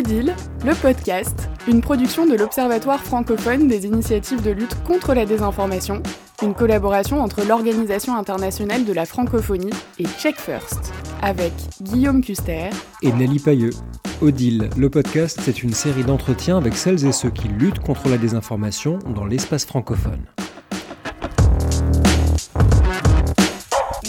Odile, 0.00 0.34
le 0.64 0.74
podcast, 0.74 1.50
une 1.68 1.82
production 1.82 2.24
de 2.24 2.34
l'Observatoire 2.34 3.02
francophone 3.02 3.68
des 3.68 3.84
initiatives 3.84 4.40
de 4.40 4.50
lutte 4.50 4.82
contre 4.84 5.12
la 5.12 5.26
désinformation, 5.26 6.02
une 6.42 6.54
collaboration 6.54 7.20
entre 7.20 7.44
l'Organisation 7.44 8.16
internationale 8.16 8.86
de 8.86 8.94
la 8.94 9.04
francophonie 9.04 9.74
et 9.98 10.06
Check 10.18 10.36
First, 10.36 10.94
avec 11.20 11.52
Guillaume 11.82 12.22
Custer 12.22 12.70
et 13.02 13.12
Nelly 13.12 13.40
Pailleux. 13.40 13.74
Odile, 14.22 14.70
le 14.74 14.88
podcast, 14.88 15.38
c'est 15.42 15.62
une 15.62 15.74
série 15.74 16.04
d'entretiens 16.04 16.56
avec 16.56 16.76
celles 16.76 17.04
et 17.04 17.12
ceux 17.12 17.30
qui 17.30 17.48
luttent 17.48 17.80
contre 17.80 18.08
la 18.08 18.16
désinformation 18.16 19.00
dans 19.14 19.26
l'espace 19.26 19.66
francophone. 19.66 20.24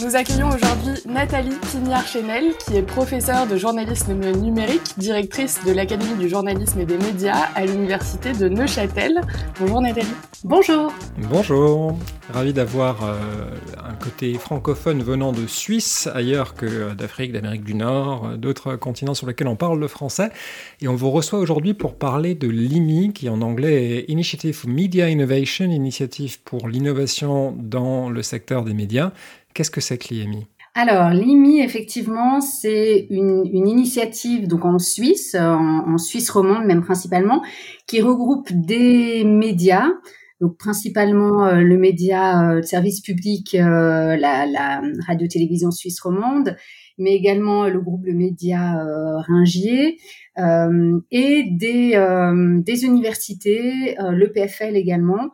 Nous 0.04 0.16
accueillons 0.16 0.50
aujourd'hui 0.50 0.94
Nathalie 1.06 1.56
Pignard-Chenel, 1.72 2.56
qui 2.66 2.78
est 2.78 2.82
professeure 2.82 3.46
de 3.46 3.56
journalisme 3.56 4.14
numérique, 4.14 4.98
directrice 4.98 5.64
de 5.64 5.72
l'Académie 5.72 6.16
du 6.16 6.28
journalisme 6.28 6.80
et 6.80 6.86
des 6.86 6.98
médias 6.98 7.50
à 7.54 7.66
l'Université 7.66 8.32
de 8.34 8.50
Neuchâtel. 8.50 9.22
Bonjour 9.60 9.80
Nathalie. 9.80 10.08
Bonjour. 10.44 10.92
Bonjour. 11.30 11.96
Ravi 12.32 12.54
d'avoir 12.54 13.04
euh, 13.04 13.18
un 13.84 13.94
côté 13.94 14.34
francophone 14.36 15.04
venant 15.04 15.34
de 15.34 15.46
Suisse, 15.48 16.08
ailleurs 16.14 16.54
que 16.54 16.94
d'Afrique, 16.94 17.34
d'Amérique 17.34 17.64
du 17.66 17.76
Nord, 17.76 18.26
euh, 18.26 18.38
d'autres 18.38 18.78
continents 18.78 19.14
sur 19.14 19.28
lesquels 19.28 19.48
on 19.48 19.58
parle 19.58 19.80
le 19.80 19.88
français. 19.90 20.30
Et 20.80 20.88
on 20.88 20.96
vous 20.96 21.12
reçoit 21.12 21.40
aujourd'hui 21.40 21.74
pour 21.74 21.96
parler 21.96 22.34
de 22.34 22.48
l'IMI, 22.48 23.12
qui 23.12 23.28
en 23.28 23.42
anglais 23.42 23.98
est 23.98 24.10
Initiative 24.10 24.66
Media 24.66 25.10
Innovation, 25.10 25.66
initiative 25.66 26.42
pour 26.42 26.70
l'innovation 26.70 27.54
dans 27.58 28.10
le 28.10 28.24
secteur 28.24 28.64
des 28.64 28.74
médias. 28.74 29.12
Qu'est-ce 29.54 29.72
que 29.72 29.82
c'est 29.82 29.98
que 29.98 30.14
l'IMI? 30.14 30.48
Alors, 30.74 31.10
l'IMI, 31.10 31.60
effectivement, 31.60 32.40
c'est 32.40 33.08
une, 33.10 33.46
initiative 33.46 34.48
donc 34.48 34.64
en 34.64 34.80
Suisse, 34.80 35.36
en, 35.36 35.98
Suisse 35.98 36.30
romande 36.30 36.64
même 36.64 36.82
principalement, 36.82 37.44
qui 37.88 38.00
regroupe 38.00 38.50
des 38.54 39.26
médias, 39.26 39.90
donc 40.42 40.58
principalement 40.58 41.46
euh, 41.46 41.62
le 41.62 41.78
média 41.78 42.50
euh, 42.50 42.62
service 42.64 43.00
public, 43.00 43.56
euh, 43.56 44.18
la, 44.18 44.82
radio-télévision 45.08 45.72
suisse 45.72 46.02
romande, 46.02 46.58
mais 46.98 47.16
également 47.16 47.68
le 47.68 47.80
groupe 47.80 48.04
de 48.04 48.12
médias 48.12 48.84
Ringier 49.28 49.98
et 50.38 51.44
des, 51.52 52.62
des 52.66 52.86
universités, 52.86 53.96
le 53.98 54.32
PFL 54.32 54.76
également, 54.76 55.30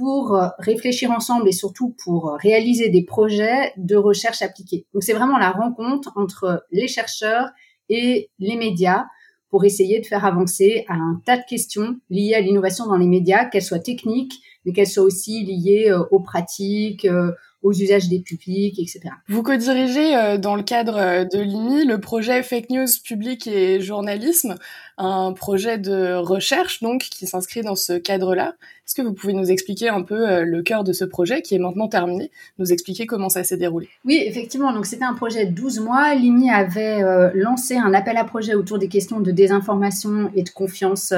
pour 0.00 0.34
euh, 0.34 0.48
réfléchir 0.58 1.10
ensemble 1.10 1.48
et 1.48 1.52
surtout 1.52 1.94
pour 2.02 2.36
réaliser 2.40 2.88
des 2.88 3.04
projets 3.04 3.74
de 3.76 3.96
recherche 3.96 4.40
appliquée. 4.40 4.86
Donc 4.94 5.02
c'est 5.02 5.12
vraiment 5.12 5.36
la 5.36 5.50
rencontre 5.50 6.12
entre 6.16 6.64
les 6.70 6.88
chercheurs 6.88 7.50
et 7.90 8.30
les 8.38 8.56
médias 8.56 9.04
pour 9.50 9.64
essayer 9.64 10.00
de 10.00 10.06
faire 10.06 10.24
avancer 10.24 10.86
un 10.88 11.20
tas 11.26 11.36
de 11.36 11.42
questions 11.46 11.98
liées 12.08 12.34
à 12.34 12.40
l'innovation 12.40 12.86
dans 12.86 12.96
les 12.96 13.08
médias, 13.08 13.44
qu'elles 13.44 13.62
soient 13.62 13.80
techniques, 13.80 14.40
mais 14.64 14.72
qu'elles 14.72 14.86
soient 14.86 15.04
aussi 15.04 15.44
liées 15.44 15.90
euh, 15.90 16.02
aux 16.10 16.20
pratiques, 16.20 17.04
euh, 17.04 17.32
aux 17.62 17.72
usages 17.72 18.08
des 18.08 18.20
publics, 18.20 18.78
etc. 18.78 19.00
Vous 19.28 19.42
co-dirigez 19.42 20.16
euh, 20.16 20.38
dans 20.38 20.56
le 20.56 20.62
cadre 20.62 21.24
de 21.24 21.40
l'IMI 21.40 21.84
le 21.84 22.00
projet 22.00 22.42
Fake 22.42 22.70
News 22.70 22.86
Public 23.04 23.46
et 23.46 23.80
Journalisme, 23.80 24.56
un 24.96 25.32
projet 25.32 25.76
de 25.76 26.14
recherche 26.14 26.82
donc 26.82 27.02
qui 27.02 27.26
s'inscrit 27.26 27.60
dans 27.62 27.74
ce 27.74 27.94
cadre-là. 27.94 28.54
Est-ce 28.86 28.94
que 28.94 29.02
vous 29.02 29.12
pouvez 29.12 29.34
nous 29.34 29.50
expliquer 29.50 29.88
un 29.88 30.02
peu 30.02 30.42
le 30.42 30.62
cœur 30.62 30.84
de 30.84 30.92
ce 30.92 31.04
projet 31.04 31.42
qui 31.42 31.54
est 31.54 31.58
maintenant 31.58 31.86
terminé, 31.86 32.30
nous 32.58 32.72
expliquer 32.72 33.06
comment 33.06 33.28
ça 33.28 33.44
s'est 33.44 33.56
déroulé? 33.56 33.88
Oui, 34.04 34.20
effectivement, 34.26 34.72
donc 34.72 34.84
c'était 34.84 35.04
un 35.04 35.14
projet 35.14 35.46
de 35.46 35.52
12 35.52 35.80
mois. 35.80 36.14
L'IMI 36.14 36.50
avait 36.50 37.02
lancé 37.34 37.76
un 37.76 37.94
appel 37.94 38.16
à 38.16 38.24
projet 38.24 38.54
autour 38.54 38.78
des 38.78 38.88
questions 38.88 39.20
de 39.20 39.30
désinformation 39.30 40.32
et 40.34 40.42
de 40.42 40.50
confiance 40.50 41.14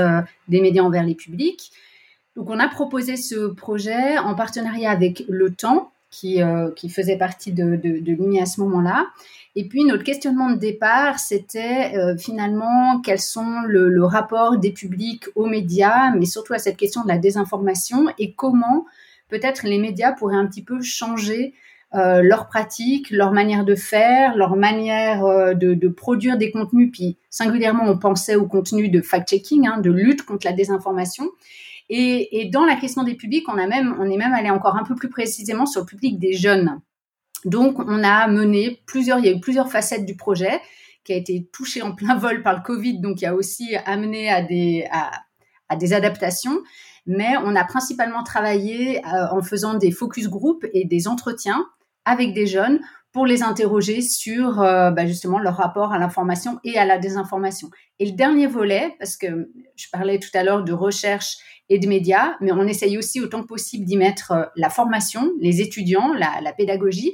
des 0.48 0.60
médias 0.60 0.82
envers 0.82 1.04
les 1.04 1.14
publics. 1.14 1.72
Donc 2.36 2.48
on 2.50 2.58
a 2.58 2.68
proposé 2.68 3.16
ce 3.16 3.46
projet 3.46 4.18
en 4.18 4.34
partenariat 4.34 4.90
avec 4.90 5.24
Le 5.28 5.54
Temps, 5.54 5.92
qui, 6.10 6.42
euh, 6.42 6.70
qui 6.70 6.88
faisait 6.88 7.16
partie 7.16 7.52
de, 7.52 7.76
de, 7.76 7.98
de 8.00 8.40
à 8.40 8.46
ce 8.46 8.60
moment-là. 8.60 9.06
Et 9.54 9.68
puis 9.68 9.84
notre 9.84 10.04
questionnement 10.04 10.50
de 10.50 10.56
départ, 10.56 11.18
c'était 11.18 11.96
euh, 11.96 12.16
finalement 12.16 13.00
quels 13.00 13.20
sont 13.20 13.62
le, 13.66 13.88
le, 13.88 14.04
rapport 14.04 14.56
des 14.56 14.72
publics 14.72 15.24
aux 15.34 15.46
médias, 15.46 16.10
mais 16.14 16.26
surtout 16.26 16.54
à 16.54 16.58
cette 16.58 16.76
question 16.76 17.02
de 17.02 17.08
la 17.08 17.18
désinformation 17.18 18.06
et 18.18 18.32
comment 18.32 18.86
peut-être 19.28 19.66
les 19.66 19.78
médias 19.78 20.12
pourraient 20.12 20.36
un 20.36 20.46
petit 20.46 20.62
peu 20.62 20.80
changer 20.80 21.54
euh, 21.94 22.22
leurs 22.22 22.46
pratiques, 22.46 23.10
leur 23.10 23.32
manière 23.32 23.66
de 23.66 23.74
faire, 23.74 24.34
leur 24.34 24.56
manière 24.56 25.26
euh, 25.26 25.52
de, 25.52 25.74
de, 25.74 25.88
produire 25.88 26.38
des 26.38 26.50
contenus. 26.50 26.90
Puis 26.90 27.18
singulièrement, 27.28 27.84
on 27.86 27.98
pensait 27.98 28.34
au 28.34 28.46
contenu 28.46 28.88
de 28.88 29.02
fact-checking, 29.02 29.66
hein, 29.66 29.78
de 29.78 29.90
lutte 29.90 30.22
contre 30.22 30.46
la 30.46 30.54
désinformation. 30.54 31.30
Et, 31.88 32.48
dans 32.52 32.64
la 32.64 32.76
question 32.76 33.02
des 33.02 33.14
publics, 33.14 33.48
on 33.48 33.58
a 33.58 33.66
même, 33.66 33.96
on 33.98 34.10
est 34.10 34.16
même 34.16 34.32
allé 34.32 34.50
encore 34.50 34.76
un 34.76 34.84
peu 34.84 34.94
plus 34.94 35.08
précisément 35.08 35.66
sur 35.66 35.82
le 35.82 35.86
public 35.86 36.18
des 36.18 36.32
jeunes. 36.32 36.80
Donc, 37.44 37.78
on 37.78 38.02
a 38.02 38.28
mené 38.28 38.82
plusieurs, 38.86 39.18
il 39.18 39.26
y 39.26 39.28
a 39.28 39.32
eu 39.32 39.40
plusieurs 39.40 39.70
facettes 39.70 40.06
du 40.06 40.16
projet 40.16 40.60
qui 41.04 41.12
a 41.12 41.16
été 41.16 41.48
touché 41.52 41.82
en 41.82 41.92
plein 41.92 42.16
vol 42.16 42.42
par 42.42 42.54
le 42.54 42.62
Covid, 42.62 43.00
donc 43.00 43.18
qui 43.18 43.26
a 43.26 43.34
aussi 43.34 43.74
amené 43.86 44.30
à 44.30 44.42
des, 44.42 44.86
à, 45.68 45.76
des 45.76 45.92
adaptations. 45.92 46.62
Mais 47.06 47.34
on 47.44 47.56
a 47.56 47.64
principalement 47.64 48.22
travaillé 48.22 49.04
euh, 49.06 49.26
en 49.32 49.42
faisant 49.42 49.74
des 49.74 49.90
focus 49.90 50.28
group 50.28 50.64
et 50.72 50.84
des 50.84 51.08
entretiens 51.08 51.66
avec 52.04 52.32
des 52.32 52.46
jeunes 52.46 52.80
pour 53.12 53.26
les 53.26 53.42
interroger 53.42 54.00
sur 54.00 54.62
euh, 54.62 54.90
bah, 54.90 55.06
justement 55.06 55.38
leur 55.38 55.56
rapport 55.56 55.92
à 55.92 55.98
l'information 55.98 56.58
et 56.64 56.78
à 56.78 56.84
la 56.84 56.98
désinformation. 56.98 57.70
Et 57.98 58.06
le 58.06 58.12
dernier 58.12 58.46
volet, 58.46 58.94
parce 58.98 59.16
que 59.16 59.50
je 59.76 59.86
parlais 59.92 60.18
tout 60.18 60.30
à 60.34 60.42
l'heure 60.42 60.64
de 60.64 60.72
recherche 60.72 61.36
et 61.68 61.78
de 61.78 61.86
médias, 61.86 62.36
mais 62.40 62.52
on 62.52 62.66
essaye 62.66 62.96
aussi 62.98 63.20
autant 63.20 63.42
que 63.42 63.46
possible 63.46 63.84
d'y 63.84 63.96
mettre 63.96 64.32
euh, 64.32 64.44
la 64.56 64.70
formation, 64.70 65.30
les 65.40 65.60
étudiants, 65.60 66.12
la, 66.14 66.40
la, 66.42 66.52
pédagogie. 66.52 67.12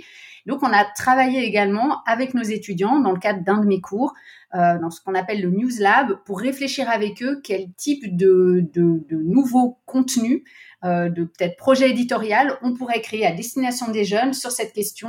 Donc 0.48 0.62
on 0.62 0.72
a 0.72 0.84
travaillé 0.96 1.44
également 1.44 2.02
avec 2.06 2.32
nos 2.32 2.42
étudiants 2.42 3.00
dans 3.00 3.12
le 3.12 3.20
cadre 3.20 3.44
d'un 3.44 3.58
de 3.58 3.66
mes 3.66 3.82
cours, 3.82 4.14
euh, 4.54 4.78
dans 4.80 4.90
ce 4.90 5.02
qu'on 5.02 5.14
appelle 5.14 5.42
le 5.42 5.50
News 5.50 5.78
Lab, 5.78 6.16
pour 6.24 6.40
réfléchir 6.40 6.88
avec 6.88 7.22
eux 7.22 7.40
quel 7.44 7.70
type 7.74 8.16
de, 8.16 8.66
de, 8.72 9.04
de 9.08 9.22
nouveaux 9.22 9.78
contenus 9.84 10.42
euh, 10.84 11.10
de 11.10 11.24
peut-être 11.24 11.56
projet 11.56 11.90
éditorial, 11.90 12.56
on 12.62 12.72
pourrait 12.72 13.02
créer 13.02 13.26
à 13.26 13.32
destination 13.32 13.90
des 13.90 14.04
jeunes 14.04 14.32
sur 14.32 14.50
cette 14.50 14.72
question 14.72 15.08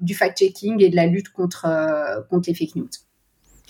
du 0.00 0.14
fact-checking 0.14 0.82
et 0.82 0.88
de 0.88 0.96
la 0.96 1.06
lutte 1.06 1.28
contre, 1.28 1.66
euh, 1.66 2.22
contre 2.28 2.48
les 2.48 2.54
fake 2.54 2.74
news. 2.74 2.88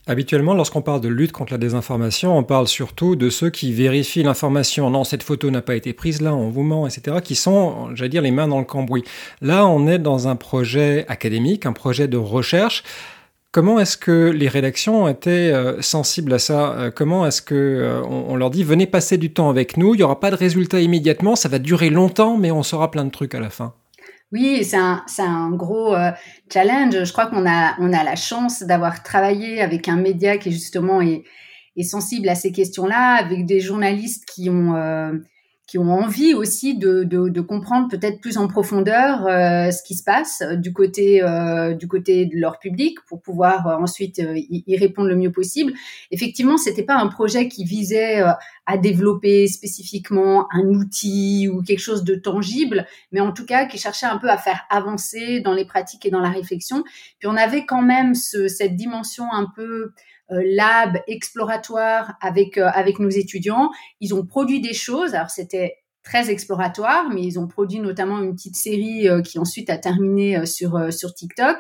Habituellement, 0.07 0.53
lorsqu'on 0.53 0.83
parle 0.83 1.01
de 1.01 1.09
lutte 1.09 1.33
contre 1.33 1.53
la 1.53 1.59
désinformation, 1.59 2.37
on 2.37 2.43
parle 2.43 2.69
surtout 2.69 3.17
de 3.17 3.31
ceux 3.31 3.49
qui 3.49 3.73
vérifient 3.73 4.23
l'information. 4.23 4.91
Non, 4.91 5.03
cette 5.03 5.23
photo 5.23 5.51
n'a 5.51 5.63
pas 5.63 5.77
été 5.77 5.95
prise 5.95 6.21
là, 6.21 6.35
on 6.35 6.51
vous 6.51 6.63
ment, 6.63 6.87
etc., 6.87 7.19
qui 7.25 7.35
sont, 7.35 7.95
j'allais 7.95 8.11
dire, 8.11 8.21
les 8.21 8.31
mains 8.31 8.47
dans 8.47 8.59
le 8.59 8.67
cambouis. 8.67 9.05
Là, 9.41 9.67
on 9.67 9.87
est 9.87 9.99
dans 9.99 10.29
un 10.29 10.37
projet 10.37 11.07
académique, 11.09 11.65
un 11.65 11.73
projet 11.73 12.07
de 12.07 12.19
recherche. 12.19 12.83
Comment 13.51 13.81
est-ce 13.81 13.97
que 13.97 14.31
les 14.31 14.49
rédactions 14.49 15.09
étaient 15.09 15.53
euh, 15.55 15.81
sensibles 15.81 16.35
à 16.35 16.39
ça? 16.39 16.73
Euh, 16.73 16.91
Comment 16.91 17.25
est-ce 17.25 17.41
que 17.41 17.55
euh, 17.55 18.03
on, 18.03 18.37
leur 18.37 18.51
dit 18.51 18.63
venez 18.63 18.87
passer 18.87 19.17
du 19.17 19.33
temps 19.33 19.49
avec 19.49 19.79
nous 19.79 19.95
Il 19.95 19.99
n'y 19.99 20.03
aura 20.03 20.21
pas 20.21 20.31
de 20.31 20.37
résultat 20.37 20.81
immédiatement, 20.81 21.35
ça 21.35 21.49
va 21.49 21.59
durer 21.59 21.89
longtemps, 21.89 22.37
mais 22.37 22.51
on 22.51 22.63
saura 22.63 22.91
plein 22.91 23.07
de 23.07 23.11
trucs 23.11 23.35
à 23.35 23.41
la 23.41 23.51
fin? 23.51 23.73
Oui, 24.33 24.65
c'est 24.65 24.77
un, 24.77 25.51
gros 25.51 25.95
challenge. 26.53 27.05
Je 27.05 27.13
crois 27.13 27.27
qu'on 27.27 27.47
a, 27.49 27.77
on 27.79 27.93
a 27.93 28.03
la 28.03 28.17
chance 28.17 28.63
d'avoir 28.63 29.03
travaillé 29.03 29.61
avec 29.61 29.89
un 29.89 29.97
média 29.97 30.39
qui 30.39 30.51
justement 30.51 31.01
est, 31.01 31.23
est 31.77 31.85
sensible 31.85 32.29
à 32.29 32.35
ces 32.35 32.51
questions-là, 32.51 33.15
avec 33.15 33.47
des 33.47 33.61
journalistes 33.61 34.25
qui 34.27 34.51
ont 34.51 34.75
qui 35.67 35.79
ont 35.79 35.91
envie 35.91 36.35
aussi 36.35 36.77
de, 36.77 37.05
de, 37.05 37.29
de 37.29 37.41
comprendre 37.41 37.89
peut-être 37.89 38.21
plus 38.21 38.37
en 38.37 38.49
profondeur 38.49 39.27
euh, 39.27 39.71
ce 39.71 39.83
qui 39.83 39.95
se 39.95 40.05
passe 40.05 40.43
du 40.59 40.75
côté 40.75 41.23
euh, 41.23 41.73
du 41.73 41.89
côté 41.89 42.27
de 42.27 42.37
leur 42.37 42.59
public 42.59 42.99
pour 43.09 43.23
pouvoir 43.23 43.67
euh, 43.67 43.77
ensuite 43.77 44.19
y, 44.19 44.77
répondre 44.77 45.09
le 45.09 45.17
mieux 45.17 45.33
possible. 45.33 45.73
Effectivement, 46.11 46.59
c'était 46.59 46.83
pas 46.83 46.97
un 46.97 47.07
projet 47.07 47.49
qui 47.49 47.65
visait 47.65 48.23
à 48.67 48.77
développer 48.77 49.47
spécifiquement 49.47 50.47
un 50.53 50.67
outil 50.69 51.49
ou 51.49 51.63
quelque 51.63 51.81
chose 51.81 52.05
de 52.05 52.15
tangible, 52.15 52.87
mais 53.13 53.21
en 53.21 53.33
tout 53.33 53.47
cas 53.47 53.67
qui 53.67 53.79
cherchait 53.79 54.07
un 54.07 54.19
peu 54.19 54.29
à 54.29 54.37
faire 54.37 54.67
avancer 54.69 55.41
dans 55.41 55.55
les 55.55 55.65
pratiques 55.65 56.05
et 56.05 56.11
dans 56.11 56.21
la 56.21 56.31
réflexion. 56.31 56.85
Puis 57.19 57.29
on 57.29 57.37
avait 57.37 57.65
quand 57.65 57.83
même 57.83 58.15
ce, 58.15 58.49
cette 58.49 58.77
dimension 58.77 59.25
un 59.33 59.47
peu 59.55 59.63
euh, 59.65 59.93
lab 60.31 60.99
exploratoire 61.07 62.15
avec 62.21 62.59
euh, 62.59 62.69
avec 62.73 62.99
nos 62.99 63.11
étudiants. 63.11 63.71
Ils 64.01 64.15
ont 64.15 64.25
produit 64.25 64.61
des 64.61 64.75
choses. 64.75 65.15
Alors 65.15 65.31
c'était 65.31 65.77
très 66.03 66.31
exploratoire, 66.31 67.09
mais 67.11 67.23
ils 67.23 67.39
ont 67.39 67.47
produit 67.47 67.81
notamment 67.81 68.21
une 68.21 68.35
petite 68.35 68.57
série 68.57 69.09
euh, 69.09 69.23
qui 69.23 69.39
ensuite 69.39 69.71
a 69.71 69.79
terminé 69.79 70.47
sur 70.47 70.93
sur 70.93 71.15
TikTok 71.15 71.59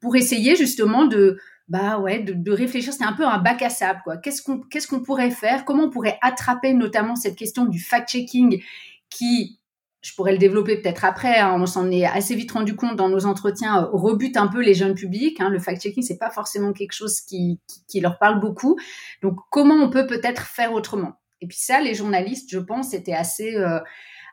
pour 0.00 0.16
essayer 0.16 0.56
justement 0.56 1.06
de 1.06 1.38
bah 1.68 1.98
ouais 1.98 2.20
de, 2.20 2.32
de 2.34 2.52
réfléchir. 2.52 2.92
C'était 2.92 3.04
un 3.04 3.14
peu 3.14 3.24
un 3.26 3.38
bac 3.38 3.62
à 3.62 3.70
sable 3.70 4.00
quoi. 4.04 4.16
Qu'est-ce 4.18 4.42
qu'on 4.42 4.60
qu'est-ce 4.60 4.86
qu'on 4.86 5.02
pourrait 5.02 5.30
faire? 5.30 5.64
Comment 5.64 5.84
on 5.84 5.90
pourrait 5.90 6.18
attraper 6.22 6.74
notamment 6.74 7.16
cette 7.16 7.36
question 7.36 7.64
du 7.64 7.80
fact-checking 7.80 8.62
qui 9.10 9.60
je 10.04 10.14
pourrais 10.14 10.32
le 10.32 10.38
développer 10.38 10.76
peut-être 10.76 11.06
après. 11.06 11.38
Hein, 11.38 11.56
on 11.58 11.64
s'en 11.64 11.90
est 11.90 12.04
assez 12.04 12.34
vite 12.34 12.52
rendu 12.52 12.76
compte 12.76 12.94
dans 12.94 13.08
nos 13.08 13.24
entretiens, 13.24 13.84
euh, 13.84 13.88
rebute 13.90 14.36
un 14.36 14.48
peu 14.48 14.62
les 14.62 14.74
jeunes 14.74 14.94
publics. 14.94 15.40
Hein, 15.40 15.48
le 15.48 15.58
fact-checking, 15.58 16.02
c'est 16.02 16.18
pas 16.18 16.30
forcément 16.30 16.74
quelque 16.74 16.92
chose 16.92 17.22
qui, 17.22 17.58
qui, 17.88 18.00
leur 18.00 18.18
parle 18.18 18.38
beaucoup. 18.38 18.76
Donc, 19.22 19.38
comment 19.50 19.76
on 19.76 19.88
peut 19.88 20.06
peut-être 20.06 20.42
faire 20.42 20.74
autrement? 20.74 21.14
Et 21.40 21.46
puis 21.46 21.56
ça, 21.58 21.80
les 21.80 21.94
journalistes, 21.94 22.50
je 22.52 22.58
pense, 22.58 22.92
étaient 22.92 23.14
assez 23.14 23.56
euh, 23.56 23.80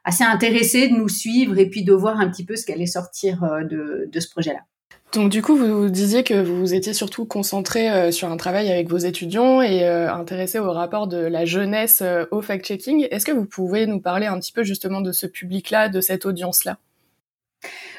assez 0.03 0.25
intéressés 0.25 0.89
de 0.89 0.95
nous 0.95 1.09
suivre 1.09 1.57
et 1.57 1.69
puis 1.69 1.85
de 1.85 1.93
voir 1.93 2.19
un 2.19 2.29
petit 2.29 2.45
peu 2.45 2.57
ce 2.57 2.65
qu'allait 2.65 2.85
sortir 2.85 3.43
euh, 3.43 3.63
de, 3.63 4.09
de 4.11 4.19
ce 4.19 4.29
projet-là. 4.29 4.59
Donc 5.13 5.29
du 5.29 5.41
coup, 5.41 5.57
vous 5.57 5.89
disiez 5.89 6.23
que 6.23 6.41
vous 6.41 6.73
étiez 6.73 6.93
surtout 6.93 7.25
concentré 7.25 7.91
euh, 7.91 8.11
sur 8.11 8.31
un 8.31 8.37
travail 8.37 8.71
avec 8.71 8.89
vos 8.89 8.97
étudiants 8.97 9.61
et 9.61 9.83
euh, 9.83 10.13
intéressé 10.13 10.57
au 10.57 10.71
rapport 10.71 11.07
de 11.07 11.17
la 11.17 11.43
jeunesse 11.43 12.01
euh, 12.01 12.23
au 12.31 12.41
fact-checking. 12.41 13.07
Est-ce 13.11 13.25
que 13.25 13.33
vous 13.33 13.45
pouvez 13.45 13.87
nous 13.87 13.99
parler 13.99 14.27
un 14.27 14.39
petit 14.39 14.53
peu 14.53 14.63
justement 14.63 15.01
de 15.01 15.11
ce 15.11 15.27
public-là, 15.27 15.89
de 15.89 15.99
cette 15.99 16.25
audience-là? 16.25 16.77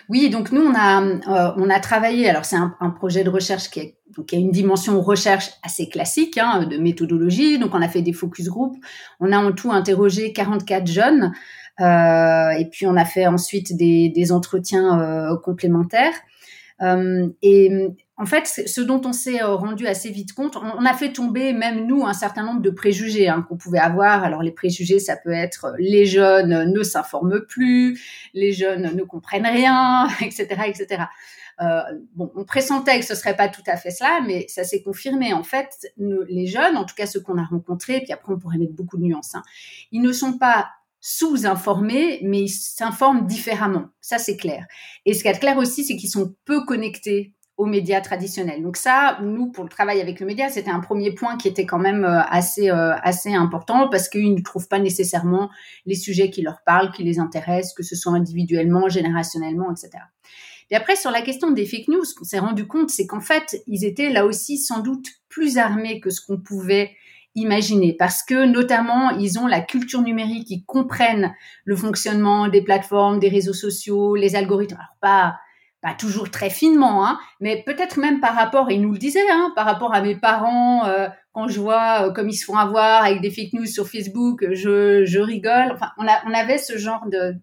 Oui, 0.09 0.31
donc 0.31 0.53
nous, 0.53 0.63
on 0.63 0.75
a, 0.75 1.55
on 1.57 1.71
a 1.71 1.81
travaillé, 1.81 2.29
alors 2.29 2.47
c'est 2.47 2.57
un, 2.57 2.91
projet 2.91 3.25
de 3.25 3.31
recherche 3.31 3.69
qui, 3.69 3.81
a 3.81 4.37
une 4.37 4.51
dimension 4.51 5.01
recherche 5.01 5.51
assez 5.63 5.89
classique 5.89 6.39
hein, 6.39 6.65
de 6.65 6.79
méthodologie. 6.79 7.59
Donc 7.59 7.75
on 7.75 7.83
a 7.83 7.89
fait 7.89 8.03
des 8.03 8.13
focus 8.15 8.49
group. 8.49 8.75
On 9.21 9.33
a 9.33 9.39
en 9.39 9.53
tout 9.53 9.71
interrogé 9.71 10.33
44 10.33 10.87
jeunes. 10.87 11.33
et 11.79 12.69
puis 12.73 12.87
on 12.87 12.97
a 12.97 13.05
fait 13.05 13.27
ensuite 13.27 13.77
des 13.77 14.33
entretiens 14.33 15.39
complémentaires. 15.45 16.15
Euh, 16.83 17.29
et 17.43 17.71
en 18.17 18.27
fait, 18.27 18.47
ce 18.47 18.81
dont 18.81 19.01
on 19.05 19.13
s'est 19.13 19.43
euh, 19.43 19.55
rendu 19.55 19.87
assez 19.87 20.11
vite 20.11 20.33
compte, 20.33 20.57
on, 20.57 20.85
a 20.85 20.95
fait 20.95 21.13
tomber 21.13 21.53
même 21.53 21.87
nous 21.87 22.05
un 22.05 22.13
certain 22.13 22.45
nombre 22.45 22.61
de 22.61 22.71
préjugés 22.71 23.29
hein, 23.29 23.45
qu'on 23.49 23.57
pouvait 23.57 23.79
avoir. 23.79 24.25
Alors 24.25 24.43
les 24.43 24.51
préjugés, 24.51 24.99
ça 24.99 25.17
peut 25.17 25.33
être 25.33 25.67
euh, 25.67 25.77
les 25.79 26.07
jeunes 26.07 26.73
ne 26.73 26.83
s'informent 26.83 27.41
plus, 27.41 28.01
les 28.35 28.53
jeunes 28.53 28.95
ne 28.95 29.03
comprennent 29.05 29.47
rien, 29.47 30.09
etc., 30.21 30.47
etc. 30.67 31.05
Bon, 32.17 32.33
on 32.35 32.45
pressentait 32.45 32.99
que 32.99 33.05
ce 33.05 33.15
serait 33.15 33.37
pas 33.37 33.49
tout 33.49 33.63
à 33.69 33.77
fait 33.77 33.93
cela, 33.93 34.21
mais 34.27 34.49
ça 34.49 34.65
s'est 34.65 34.83
confirmé. 34.83 35.33
En 35.33 35.45
fait, 35.45 35.93
les 35.97 36.49
jeunes, 36.49 36.77
en 36.77 36.85
tout 36.85 36.97
cas 36.97 37.07
ceux 37.07 37.21
qu'on 37.21 37.39
a 37.39 37.45
rencontrés, 37.45 38.01
puis 38.01 38.13
après 38.13 38.33
on 38.33 38.39
pourrait 38.39 38.59
mettre 38.59 38.73
beaucoup 38.73 38.97
de 38.97 39.05
nuances, 39.05 39.37
hein, 39.37 39.45
ils 39.93 40.03
ne 40.03 40.11
sont 40.11 40.39
pas 40.39 40.71
sous-informés, 41.05 42.21
mais 42.23 42.43
ils 42.43 42.49
s'informent 42.49 43.27
différemment. 43.27 43.89
Ça, 44.01 44.19
c'est 44.19 44.37
clair. 44.37 44.65
Et 45.05 45.15
ce 45.15 45.23
qui 45.23 45.29
est 45.29 45.39
clair 45.39 45.59
aussi, 45.59 45.85
c'est 45.85 45.97
qu'ils 45.97 46.09
sont 46.09 46.35
peu 46.45 46.65
connectés 46.65 47.35
aux 47.57 47.67
médias 47.67 48.01
traditionnels. 48.01 48.63
Donc 48.63 48.77
ça, 48.77 49.19
nous, 49.21 49.51
pour 49.51 49.65
le 49.65 49.69
travail 49.69 50.01
avec 50.01 50.21
le 50.21 50.27
média, 50.27 50.49
c'était 50.49 50.71
un 50.71 50.81
premier 50.81 51.13
point 51.13 51.37
qui 51.37 51.49
était 51.49 51.67
quand 51.67 51.79
même 51.79 52.05
euh, 52.05 52.23
assez 52.31 52.71
euh, 52.71 52.95
assez 53.03 53.35
important 53.35 53.89
parce 53.89 54.09
qu'ils 54.09 54.35
ne 54.35 54.41
trouvent 54.41 54.69
pas 54.69 54.79
nécessairement 54.79 55.51
les 55.85 55.97
sujets 55.97 56.31
qui 56.31 56.41
leur 56.41 56.63
parlent, 56.65 56.93
qui 56.93 57.03
les 57.03 57.19
intéressent, 57.19 57.75
que 57.75 57.83
ce 57.83 57.95
soit 57.95 58.13
individuellement, 58.13 58.89
générationnellement, 58.89 59.71
etc. 59.71 60.05
Et 60.71 60.77
après, 60.77 60.97
sur 60.97 61.11
la 61.11 61.21
question 61.21 61.51
des 61.51 61.67
fake 61.67 61.89
news, 61.89 62.05
ce 62.05 62.15
qu'on 62.15 62.25
s'est 62.25 62.39
rendu 62.39 62.67
compte, 62.67 62.91
c'est 62.91 63.07
qu'en 63.07 63.21
fait, 63.21 63.63
ils 63.67 63.85
étaient 63.85 64.09
là 64.09 64.25
aussi 64.25 64.57
sans 64.57 64.81
doute 64.81 65.07
plus 65.29 65.59
armés 65.59 66.01
que 66.01 66.11
ce 66.11 66.25
qu'on 66.25 66.39
pouvait 66.39 66.93
imaginer 67.35 67.95
parce 67.99 68.23
que 68.23 68.45
notamment 68.45 69.11
ils 69.11 69.39
ont 69.39 69.47
la 69.47 69.61
culture 69.61 70.03
numérique, 70.03 70.51
ils 70.51 70.65
comprennent 70.65 71.35
le 71.65 71.77
fonctionnement 71.77 72.49
des 72.49 72.63
plateformes, 72.63 73.19
des 73.19 73.29
réseaux 73.29 73.53
sociaux, 73.53 74.15
les 74.17 74.37
algorithmes. 74.37 74.77
Alors 74.77 74.97
pas 75.01 75.37
pas 75.83 75.95
toujours 75.95 76.31
très 76.31 76.49
finement, 76.49 77.05
hein, 77.05 77.19
mais 77.41 77.65
peut-être 77.67 77.99
même 77.99 78.21
par 78.21 78.37
rapport, 78.37 78.71
ils 78.71 78.81
nous 78.81 78.93
le 78.93 78.99
disaient, 78.99 79.29
hein, 79.33 79.53
par 79.57 79.67
rapport 79.67 79.93
à 79.93 80.01
mes 80.01 80.15
parents, 80.15 80.87
euh, 80.87 81.09
quand 81.33 81.49
je 81.49 81.61
vois 81.61 82.07
euh, 82.07 82.13
comme 82.13 82.29
ils 82.29 82.37
se 82.37 82.45
font 82.45 82.57
avoir 82.57 83.03
avec 83.03 83.21
des 83.21 83.31
fake 83.31 83.53
news 83.55 83.67
sur 83.67 83.89
Facebook, 83.89 84.47
je, 84.53 85.05
je 85.05 85.19
rigole. 85.19 85.73
Enfin, 85.73 85.91
on, 85.99 86.07
a, 86.07 86.23
on 86.25 86.33
avait 86.33 86.59
ce 86.59 86.79
genre 86.79 87.05
de, 87.11 87.35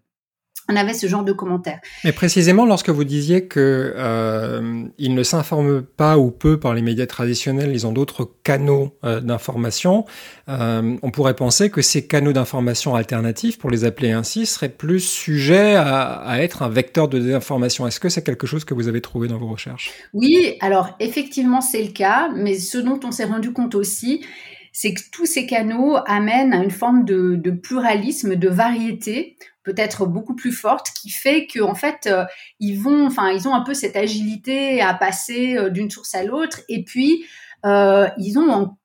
on 0.70 0.76
avait 0.76 0.94
ce 0.94 1.06
genre 1.06 1.24
de 1.24 1.32
commentaires. 1.32 1.80
Mais 2.04 2.12
précisément, 2.12 2.64
lorsque 2.64 2.90
vous 2.90 3.04
disiez 3.04 3.46
que 3.46 3.92
euh, 3.96 4.84
ils 4.98 5.14
ne 5.14 5.22
s'informent 5.22 5.82
pas 5.82 6.18
ou 6.18 6.30
peu 6.30 6.60
par 6.60 6.74
les 6.74 6.82
médias 6.82 7.06
traditionnels, 7.06 7.72
ils 7.72 7.86
ont 7.86 7.92
d'autres 7.92 8.30
canaux 8.44 8.96
euh, 9.04 9.20
d'information, 9.20 10.04
euh, 10.48 10.96
on 11.02 11.10
pourrait 11.10 11.34
penser 11.34 11.70
que 11.70 11.82
ces 11.82 12.06
canaux 12.06 12.32
d'information 12.32 12.94
alternatifs, 12.94 13.58
pour 13.58 13.70
les 13.70 13.84
appeler 13.84 14.12
ainsi, 14.12 14.46
seraient 14.46 14.68
plus 14.68 15.00
sujets 15.00 15.74
à, 15.74 16.20
à 16.20 16.38
être 16.38 16.62
un 16.62 16.68
vecteur 16.68 17.08
de 17.08 17.18
désinformation. 17.18 17.86
Est-ce 17.86 18.00
que 18.00 18.08
c'est 18.08 18.22
quelque 18.22 18.46
chose 18.46 18.64
que 18.64 18.74
vous 18.74 18.88
avez 18.88 19.00
trouvé 19.00 19.28
dans 19.28 19.38
vos 19.38 19.48
recherches? 19.48 19.90
Oui, 20.14 20.56
alors 20.60 20.96
effectivement 21.00 21.60
c'est 21.60 21.82
le 21.82 21.92
cas, 21.92 22.30
mais 22.34 22.58
ce 22.58 22.78
dont 22.78 23.00
on 23.04 23.10
s'est 23.10 23.24
rendu 23.24 23.52
compte 23.52 23.74
aussi, 23.74 24.24
c'est 24.72 24.94
que 24.94 25.00
tous 25.12 25.26
ces 25.26 25.46
canaux 25.46 25.96
amènent 26.06 26.52
à 26.52 26.62
une 26.62 26.70
forme 26.70 27.04
de, 27.04 27.34
de 27.34 27.50
pluralisme, 27.50 28.36
de 28.36 28.48
variété, 28.48 29.36
peut-être 29.62 30.06
beaucoup 30.06 30.34
plus 30.34 30.52
forte, 30.52 30.90
qui 31.00 31.10
fait 31.10 31.46
que 31.46 31.60
en 31.60 31.74
fait 31.74 32.06
euh, 32.06 32.24
ils 32.58 32.76
vont, 32.76 33.06
enfin 33.06 33.30
ils 33.30 33.48
ont 33.48 33.54
un 33.54 33.62
peu 33.62 33.74
cette 33.74 33.96
agilité 33.96 34.80
à 34.80 34.94
passer 34.94 35.56
euh, 35.56 35.70
d'une 35.70 35.90
source 35.90 36.14
à 36.14 36.24
l'autre, 36.24 36.60
et 36.68 36.84
puis 36.84 37.24
euh, 37.66 38.08
ils 38.18 38.38
ont 38.38 38.76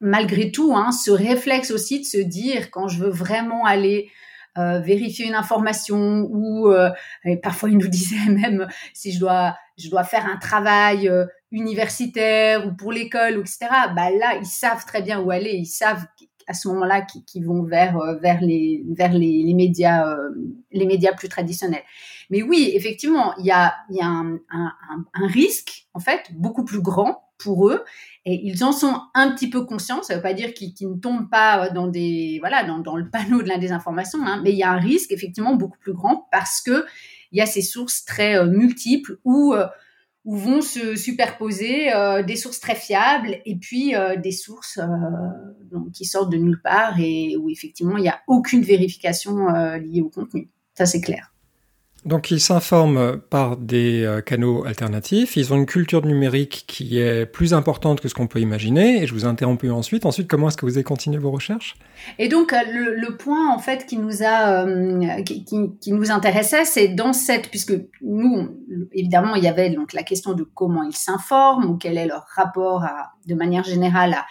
malgré 0.00 0.50
tout 0.50 0.74
hein, 0.74 0.92
ce 0.92 1.10
réflexe 1.10 1.70
aussi 1.70 2.00
de 2.00 2.06
se 2.06 2.18
dire 2.18 2.70
quand 2.70 2.88
je 2.88 2.98
veux 2.98 3.10
vraiment 3.10 3.64
aller 3.64 4.10
vérifier 4.56 5.26
une 5.26 5.36
information 5.36 6.28
ou 6.30 6.70
parfois 7.42 7.70
ils 7.70 7.78
nous 7.78 7.88
disaient 8.00 8.28
même 8.28 8.66
si 8.92 9.10
je 9.10 9.18
dois 9.18 9.56
je 9.78 9.88
dois 9.88 10.04
faire 10.04 10.26
un 10.26 10.36
travail 10.36 11.10
universitaire 11.52 12.66
ou 12.66 12.72
pour 12.72 12.92
l'école, 12.92 13.38
etc. 13.38 13.68
Bah 13.94 14.10
là, 14.10 14.36
ils 14.40 14.46
savent 14.46 14.84
très 14.84 15.02
bien 15.02 15.20
où 15.20 15.30
aller. 15.30 15.52
Ils 15.52 15.66
savent 15.66 16.04
à 16.50 16.52
ce 16.52 16.66
moment-là 16.66 17.02
qui, 17.02 17.40
vont 17.40 17.62
vers 17.62 17.96
euh, 17.96 18.16
vers 18.16 18.40
les 18.40 18.84
vers 18.88 19.12
les, 19.12 19.54
médias 19.54 20.08
euh, 20.08 20.30
les 20.72 20.84
médias 20.84 21.12
plus 21.12 21.28
traditionnels. 21.28 21.84
Mais 22.28 22.42
oui, 22.42 22.72
effectivement, 22.74 23.34
il 23.38 23.46
y 23.46 23.52
a 23.52 23.72
y 23.90 24.00
a 24.00 24.08
un, 24.08 24.40
risque 25.28 25.86
en 25.94 26.00
fait 26.00 26.32
beaucoup 26.32 26.64
plus 26.64 26.80
grand 26.80 27.22
pour 27.38 27.68
eux 27.68 27.84
et 28.26 28.34
ils 28.44 28.64
en 28.64 28.72
sont 28.72 29.00
un 29.14 29.30
petit 29.32 29.48
peu 29.48 29.64
conscients. 29.64 30.02
Ça 30.02 30.14
ne 30.14 30.18
veut 30.18 30.22
pas 30.22 30.34
dire 30.34 30.52
qu'ils 30.52 30.74
ne 30.88 30.96
tombent 30.96 31.30
pas 31.30 31.70
dans 31.70 31.86
des 31.86 32.38
voilà 32.40 32.64
dans, 32.64 32.80
dans 32.80 32.96
le 32.96 33.08
panneau 33.08 33.42
de 33.42 33.48
la 33.48 33.58
désinformation, 33.58 34.18
hein, 34.26 34.40
mais 34.42 34.50
il 34.50 34.58
y 34.58 34.64
a 34.64 34.72
un 34.72 34.80
risque 34.80 35.12
effectivement 35.12 35.54
beaucoup 35.54 35.78
plus 35.78 35.94
grand 35.94 36.26
parce 36.32 36.60
que 36.60 36.84
il 37.30 37.38
y 37.38 37.40
a 37.40 37.46
ces 37.46 37.62
sources 37.62 38.04
très 38.04 38.36
euh, 38.36 38.46
multiples 38.46 39.18
où 39.24 39.54
où 40.24 40.36
vont 40.36 40.60
se 40.60 40.96
superposer 40.96 41.92
euh, 41.92 42.22
des 42.22 42.36
sources 42.36 42.60
très 42.60 42.74
fiables 42.74 43.38
et 43.46 43.56
puis 43.56 43.94
euh, 43.94 44.16
des 44.16 44.32
sources 44.32 44.78
euh, 44.78 45.78
qui 45.94 46.04
sortent 46.04 46.30
de 46.30 46.36
nulle 46.36 46.60
part 46.62 47.00
et 47.00 47.36
où 47.36 47.48
effectivement 47.48 47.96
il 47.96 48.02
n'y 48.02 48.08
a 48.08 48.20
aucune 48.26 48.62
vérification 48.62 49.48
liée 49.76 50.02
au 50.02 50.10
contenu. 50.10 50.50
Ça 50.74 50.86
c'est 50.86 51.00
clair. 51.00 51.32
Donc 52.06 52.30
ils 52.30 52.40
s'informent 52.40 53.18
par 53.18 53.58
des 53.58 54.04
euh, 54.04 54.22
canaux 54.22 54.64
alternatifs, 54.64 55.36
ils 55.36 55.52
ont 55.52 55.56
une 55.56 55.66
culture 55.66 56.06
numérique 56.06 56.64
qui 56.66 56.98
est 56.98 57.26
plus 57.26 57.52
importante 57.52 58.00
que 58.00 58.08
ce 58.08 58.14
qu'on 58.14 58.26
peut 58.26 58.40
imaginer, 58.40 59.02
et 59.02 59.06
je 59.06 59.12
vous 59.12 59.26
ai 59.26 59.28
interrompu 59.28 59.70
ensuite. 59.70 60.06
Ensuite, 60.06 60.26
comment 60.26 60.48
est-ce 60.48 60.56
que 60.56 60.64
vous 60.64 60.78
avez 60.78 60.84
continué 60.84 61.18
vos 61.18 61.30
recherches? 61.30 61.76
Et 62.18 62.28
donc 62.28 62.54
euh, 62.54 62.58
le, 62.66 63.16
point 63.18 63.52
en 63.52 63.58
fait 63.58 63.84
qui 63.84 63.98
nous 63.98 64.22
a, 64.22 64.66
euh, 64.66 65.22
qui, 65.22 65.92
nous 65.92 66.10
intéressait, 66.10 66.64
c'est 66.64 66.88
dans 66.88 67.12
cette, 67.12 67.50
puisque 67.50 67.74
nous, 68.00 68.48
évidemment, 68.92 69.34
il 69.34 69.44
y 69.44 69.48
avait 69.48 69.68
donc 69.68 69.92
la 69.92 70.02
question 70.02 70.32
de 70.32 70.44
comment 70.54 70.84
ils 70.84 70.96
s'informent 70.96 71.66
ou 71.66 71.76
quel 71.76 71.98
est 71.98 72.06
leur 72.06 72.24
rapport 72.34 72.82
à, 72.82 73.12
de 73.26 73.34
manière 73.34 73.64
générale 73.64 74.14
à 74.14 74.24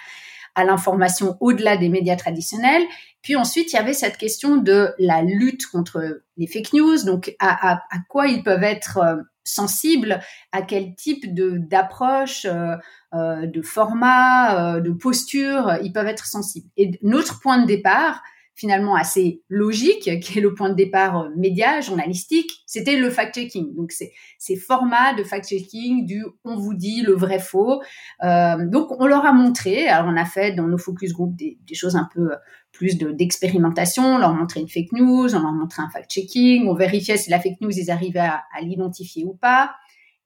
à 0.59 0.65
l'information 0.65 1.37
au-delà 1.39 1.77
des 1.77 1.87
médias 1.87 2.17
traditionnels. 2.17 2.83
Puis 3.21 3.35
ensuite, 3.35 3.71
il 3.71 3.77
y 3.77 3.79
avait 3.79 3.93
cette 3.93 4.17
question 4.17 4.57
de 4.57 4.93
la 4.99 5.21
lutte 5.21 5.65
contre 5.67 6.21
les 6.37 6.47
fake 6.47 6.73
news, 6.73 7.05
donc 7.05 7.33
à, 7.39 7.79
quoi 8.09 8.27
ils 8.27 8.43
peuvent 8.43 8.63
être 8.63 8.97
euh, 8.97 9.15
sensibles, 9.43 10.19
à 10.51 10.61
quel 10.61 10.95
type 10.95 11.33
de 11.33 11.57
d'approche, 11.57 12.45
euh, 12.45 12.75
euh, 13.13 13.45
de 13.45 13.61
format, 13.61 14.79
de 14.79 14.91
posture 14.91 15.77
ils 15.81 15.93
peuvent 15.93 16.07
être 16.07 16.25
sensibles. 16.25 16.67
Et 16.77 16.91
notre 17.01 17.39
point 17.39 17.59
de 17.59 17.65
départ, 17.65 18.21
finalement 18.59 18.95
assez 18.95 19.41
logique, 19.47 20.19
qui 20.21 20.37
est 20.37 20.41
le 20.41 20.53
point 20.53 20.69
de 20.69 20.75
départ 20.75 21.17
euh, 21.17 21.29
média, 21.37 21.81
journalistique, 21.81 22.51
c'était 22.65 22.97
le 22.97 23.09
fact-checking. 23.09 23.73
Donc, 23.75 23.91
c'est 23.91 24.11
ces 24.37 24.55
formats 24.55 25.13
de 25.13 25.23
fact-checking 25.23 26.05
du 26.05 26.25
on 26.43 26.55
vous 26.55 26.73
dit 26.73 27.01
le 27.01 27.13
vrai 27.13 27.39
faux. 27.39 27.81
Euh, 28.23 28.67
donc, 28.67 28.89
on 28.99 29.07
leur 29.07 29.25
a 29.25 29.31
montré, 29.31 29.87
alors 29.87 30.11
on 30.11 30.17
a 30.17 30.25
fait 30.25 30.51
dans 30.51 30.67
nos 30.67 30.77
focus 30.77 31.13
group 31.13 31.35
des, 31.35 31.57
choses 31.73 31.95
un 31.95 32.07
peu 32.13 32.31
euh, 32.31 32.35
plus 32.71 32.97
d'expérimentation, 32.97 34.15
on 34.15 34.17
leur 34.17 34.33
montrait 34.33 34.59
une 34.59 34.69
fake 34.69 34.91
news, 34.91 35.33
on 35.35 35.39
leur 35.39 35.53
montrait 35.53 35.83
un 35.83 35.89
fact-checking, 35.89 36.67
on 36.67 36.75
vérifiait 36.75 37.17
si 37.17 37.29
la 37.29 37.39
fake 37.39 37.61
news, 37.61 37.71
ils 37.71 37.89
arrivaient 37.89 38.19
à, 38.19 38.43
l'identifier 38.61 39.25
ou 39.25 39.33
pas. 39.33 39.71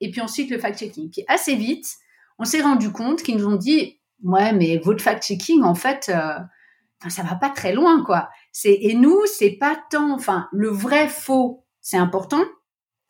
Et 0.02 0.12
puis 0.12 0.22
ensuite, 0.22 0.50
le 0.50 0.58
fact-checking. 0.58 1.10
Puis 1.12 1.24
assez 1.28 1.56
vite, 1.56 1.86
on 2.40 2.46
s'est 2.46 2.62
rendu 2.62 2.92
compte 2.92 3.22
qu'ils 3.22 3.38
nous 3.38 3.48
ont 3.48 3.56
dit, 3.56 4.00
ouais, 4.24 4.52
mais 4.54 4.78
votre 4.78 5.04
fact-checking, 5.04 5.62
en 5.62 5.76
fait... 5.76 6.12
ça 7.10 7.24
va 7.24 7.36
pas 7.36 7.50
très 7.50 7.74
loin, 7.74 8.04
quoi. 8.04 8.30
C'est 8.52 8.78
et 8.82 8.94
nous, 8.94 9.20
c'est 9.26 9.52
pas 9.52 9.78
tant, 9.90 10.14
enfin, 10.14 10.48
le 10.52 10.70
vrai 10.70 11.08
faux, 11.08 11.66
c'est 11.82 11.98
important, 11.98 12.44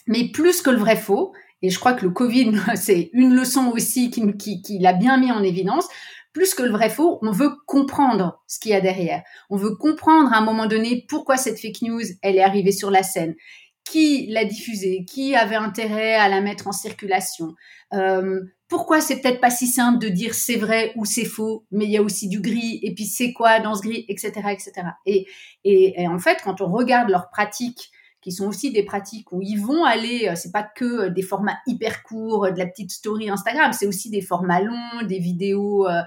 mais 0.08 0.30
plus 0.32 0.62
que 0.62 0.70
le 0.70 0.78
vrai 0.78 0.96
faux. 0.96 1.34
Et 1.62 1.70
je 1.70 1.80
crois 1.80 1.94
que 1.94 2.06
le 2.06 2.12
Covid, 2.12 2.54
c'est 2.76 3.10
une 3.14 3.36
leçon 3.36 3.72
aussi 3.74 4.10
qui, 4.10 4.36
qui, 4.38 4.62
qui 4.62 4.80
l'a 4.80 4.94
bien 4.94 5.18
mis 5.18 5.32
en 5.32 5.44
évidence. 5.44 5.88
plus 6.34 6.56
que 6.56 6.64
le 6.64 6.72
vrai 6.72 6.90
faux, 6.90 7.20
on 7.22 7.32
veut 7.32 7.52
comprendre 7.68 8.42
ce 8.48 8.60
qu'il 8.60 8.72
y 8.72 8.76
a 8.76 8.82
derrière. 8.82 9.22
On 9.50 9.56
veut 9.56 9.76
comprendre 9.76 10.34
à 10.34 10.38
un 10.38 10.42
moment 10.42 10.66
donné 10.66 11.06
pourquoi 11.08 11.38
cette 11.38 11.60
fake 11.60 11.84
news, 11.84 12.02
elle 12.22 12.38
est 12.38 12.44
arrivée 12.44 12.72
sur 12.72 12.90
la 12.90 13.04
scène 13.04 13.36
qui 13.84 14.28
l'a 14.28 14.46
diffusée, 14.46 15.06
qui 15.06 15.36
avait 15.36 15.56
intérêt 15.56 16.16
à 16.16 16.30
la 16.30 16.42
mettre 16.42 16.68
en 16.68 16.72
circulation. 16.72 17.56
Euh, 17.94 18.42
pourquoi 18.68 19.02
c'est 19.02 19.22
peut-être 19.22 19.42
pas 19.42 19.50
si 19.50 19.68
simple 19.68 20.00
de 20.00 20.10
dire 20.10 20.34
c'est 20.34 20.56
vrai 20.56 20.94
ou 20.96 21.06
c'est 21.06 21.26
faux, 21.26 21.66
mais 21.72 21.86
il 21.86 21.92
y 21.92 21.98
a 21.98 22.02
aussi 22.02 22.28
du 22.28 22.42
gris, 22.42 22.80
et 22.82 22.96
puis 22.96 23.06
c'est 23.06 23.34
quoi 23.34 23.60
dans 23.60 23.76
ce 23.76 23.82
gris, 23.82 24.06
etc., 24.08 24.32
etc. 24.50 24.72
Et, 25.06 25.28
et, 25.64 26.08
en 26.08 26.18
fait, 26.18 26.40
quand 26.44 26.62
on 26.62 26.72
regarde 26.72 27.10
leurs 27.10 27.30
pratiques, 27.30 27.92
qui 28.22 28.32
sont 28.32 28.48
aussi 28.48 28.72
des 28.72 28.84
pratiques 28.84 29.34
où 29.34 29.42
ils 29.42 29.60
vont 29.60 29.84
aller, 29.84 30.30
euh, 30.30 30.36
c'est 30.36 30.52
pas 30.54 30.64
que 30.64 31.10
des 31.10 31.22
formats 31.22 31.58
hyper 31.68 32.04
courts, 32.04 32.50
de 32.52 32.58
la 32.58 32.66
petite 32.66 32.90
story 32.90 33.30
Instagram, 33.30 33.74
c'est 33.74 33.86
aussi 33.86 34.10
des 34.10 34.22
formats 34.22 34.62
longs, 34.62 35.06
des 35.06 35.20
vidéos, 35.20 35.86
euh, 35.88 36.02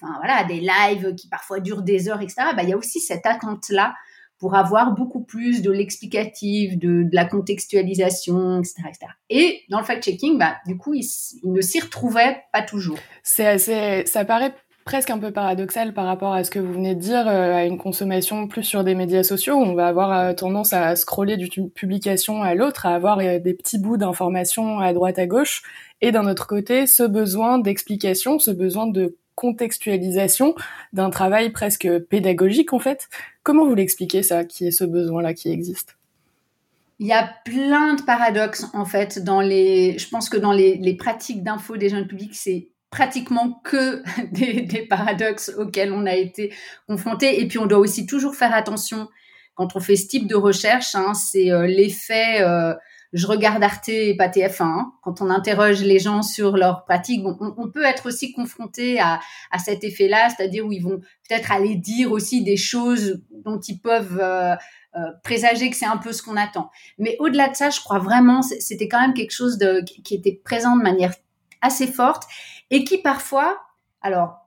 enfin 0.00 0.14
voilà, 0.18 0.44
des 0.44 0.60
lives 0.60 1.14
qui 1.14 1.28
parfois 1.28 1.60
durent 1.60 1.82
des 1.82 2.10
heures, 2.10 2.20
etc. 2.20 2.50
Bah, 2.54 2.62
il 2.62 2.68
y 2.68 2.74
a 2.74 2.76
aussi 2.76 3.00
cette 3.00 3.24
attente-là 3.24 3.94
pour 4.42 4.56
avoir 4.56 4.92
beaucoup 4.96 5.22
plus 5.22 5.62
de 5.62 5.70
l'explicatif, 5.70 6.76
de, 6.76 7.06
la 7.12 7.24
contextualisation, 7.24 8.58
etc., 8.58 8.82
Et 9.30 9.60
dans 9.70 9.78
le 9.78 9.84
fact-checking, 9.84 10.36
bah, 10.36 10.56
du 10.66 10.76
coup, 10.76 10.94
il, 10.94 11.04
ne 11.44 11.60
s'y 11.60 11.78
retrouvait 11.78 12.38
pas 12.52 12.62
toujours. 12.62 12.98
C'est 13.22 13.46
assez, 13.46 14.02
ça 14.06 14.24
paraît 14.24 14.52
presque 14.84 15.10
un 15.10 15.20
peu 15.20 15.30
paradoxal 15.30 15.94
par 15.94 16.06
rapport 16.06 16.32
à 16.32 16.42
ce 16.42 16.50
que 16.50 16.58
vous 16.58 16.72
venez 16.72 16.96
de 16.96 17.00
dire, 17.00 17.28
euh, 17.28 17.54
à 17.54 17.66
une 17.66 17.78
consommation 17.78 18.48
plus 18.48 18.64
sur 18.64 18.82
des 18.82 18.96
médias 18.96 19.22
sociaux. 19.22 19.54
Où 19.54 19.62
on 19.62 19.74
va 19.76 19.86
avoir 19.86 20.10
euh, 20.10 20.32
tendance 20.32 20.72
à 20.72 20.96
scroller 20.96 21.36
d'une 21.36 21.70
publication 21.70 22.42
à 22.42 22.56
l'autre, 22.56 22.84
à 22.84 22.96
avoir 22.96 23.20
euh, 23.20 23.38
des 23.38 23.54
petits 23.54 23.78
bouts 23.78 23.96
d'informations 23.96 24.80
à 24.80 24.92
droite 24.92 25.20
à 25.20 25.26
gauche, 25.28 25.62
et 26.00 26.10
d'un 26.10 26.26
autre 26.26 26.48
côté, 26.48 26.88
ce 26.88 27.04
besoin 27.04 27.58
d'explication, 27.58 28.40
ce 28.40 28.50
besoin 28.50 28.88
de 28.88 29.16
contextualisation 29.34 30.54
d'un 30.92 31.10
travail 31.10 31.50
presque 31.50 31.88
pédagogique 32.08 32.72
en 32.72 32.78
fait. 32.78 33.08
Comment 33.42 33.64
vous 33.64 33.74
l'expliquez 33.74 34.22
ça, 34.22 34.44
qui 34.44 34.66
est 34.66 34.70
ce 34.72 34.84
besoin-là 34.84 35.34
qui 35.34 35.50
existe? 35.50 35.96
Il 36.98 37.06
y 37.06 37.12
a 37.12 37.28
plein 37.44 37.94
de 37.94 38.02
paradoxes 38.02 38.66
en 38.74 38.84
fait 38.84 39.18
dans 39.24 39.40
les. 39.40 39.98
Je 39.98 40.08
pense 40.08 40.28
que 40.28 40.36
dans 40.36 40.52
les, 40.52 40.96
pratiques 40.96 41.42
d'info 41.42 41.76
des 41.76 41.88
jeunes 41.88 42.06
publics, 42.06 42.36
c'est 42.36 42.68
pratiquement 42.90 43.60
que 43.64 44.02
des, 44.32 44.86
paradoxes 44.88 45.50
auxquels 45.58 45.92
on 45.92 46.06
a 46.06 46.14
été 46.14 46.52
confronté. 46.86 47.40
Et 47.40 47.48
puis 47.48 47.58
on 47.58 47.66
doit 47.66 47.78
aussi 47.78 48.06
toujours 48.06 48.36
faire 48.36 48.54
attention 48.54 49.08
quand 49.54 49.74
on 49.74 49.80
fait 49.80 49.96
ce 49.96 50.06
type 50.06 50.28
de 50.28 50.36
recherche. 50.36 50.94
Hein, 50.94 51.14
c'est 51.14 51.50
euh, 51.50 51.66
l'effet 51.66 52.42
euh, 52.42 52.74
je 53.12 53.26
regarde 53.26 53.62
Arte 53.62 53.90
et 53.90 54.16
pas 54.16 54.28
TF1. 54.28 54.62
Hein. 54.62 54.92
Quand 55.02 55.20
on 55.20 55.28
interroge 55.28 55.82
les 55.82 55.98
gens 55.98 56.22
sur 56.22 56.56
leur 56.56 56.84
pratique, 56.84 57.22
on, 57.24 57.70
peut 57.70 57.84
être 57.84 58.06
aussi 58.06 58.32
confronté 58.32 59.00
à, 59.00 59.20
cet 59.58 59.84
effet-là, 59.84 60.30
c'est-à-dire 60.30 60.66
où 60.66 60.72
ils 60.72 60.82
vont 60.82 61.00
peut-être 61.28 61.52
aller 61.52 61.74
dire 61.74 62.10
aussi 62.10 62.42
des 62.42 62.56
choses 62.56 63.22
dont 63.30 63.60
ils 63.60 63.78
peuvent 63.78 64.18
euh, 64.20 64.54
euh, 64.96 65.00
présager 65.22 65.68
que 65.70 65.76
c'est 65.76 65.86
un 65.86 65.98
peu 65.98 66.12
ce 66.12 66.22
qu'on 66.22 66.36
attend. 66.36 66.70
Mais 66.98 67.16
au-delà 67.18 67.48
de 67.48 67.56
ça, 67.56 67.70
je 67.70 67.80
crois 67.80 67.98
vraiment, 67.98 68.42
c'était 68.42 68.88
quand 68.88 69.00
même 69.00 69.14
quelque 69.14 69.32
chose 69.32 69.58
de, 69.58 69.84
qui 70.02 70.14
était 70.14 70.40
présent 70.44 70.76
de 70.76 70.82
manière 70.82 71.14
assez 71.60 71.86
forte 71.86 72.24
et 72.70 72.84
qui 72.84 72.98
parfois, 72.98 73.58
alors 74.00 74.41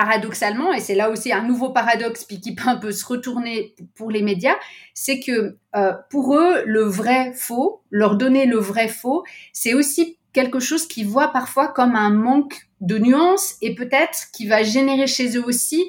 paradoxalement, 0.00 0.72
et 0.72 0.80
c'est 0.80 0.94
là 0.94 1.10
aussi 1.10 1.30
un 1.30 1.42
nouveau 1.42 1.68
paradoxe 1.68 2.24
puis 2.24 2.40
qui 2.40 2.54
peut 2.54 2.70
un 2.70 2.76
peu 2.76 2.90
se 2.90 3.04
retourner 3.04 3.74
pour 3.94 4.10
les 4.10 4.22
médias, 4.22 4.56
c'est 4.94 5.20
que 5.20 5.58
euh, 5.76 5.92
pour 6.08 6.34
eux, 6.34 6.62
le 6.64 6.84
vrai 6.84 7.34
faux, 7.34 7.82
leur 7.90 8.16
donner 8.16 8.46
le 8.46 8.56
vrai 8.56 8.88
faux, 8.88 9.24
c'est 9.52 9.74
aussi 9.74 10.16
quelque 10.32 10.58
chose 10.58 10.88
qu'ils 10.88 11.06
voient 11.06 11.32
parfois 11.32 11.68
comme 11.68 11.96
un 11.96 12.08
manque 12.08 12.66
de 12.80 12.96
nuance 12.96 13.56
et 13.60 13.74
peut-être 13.74 14.30
qui 14.32 14.48
va 14.48 14.62
générer 14.62 15.06
chez 15.06 15.36
eux 15.36 15.44
aussi 15.44 15.84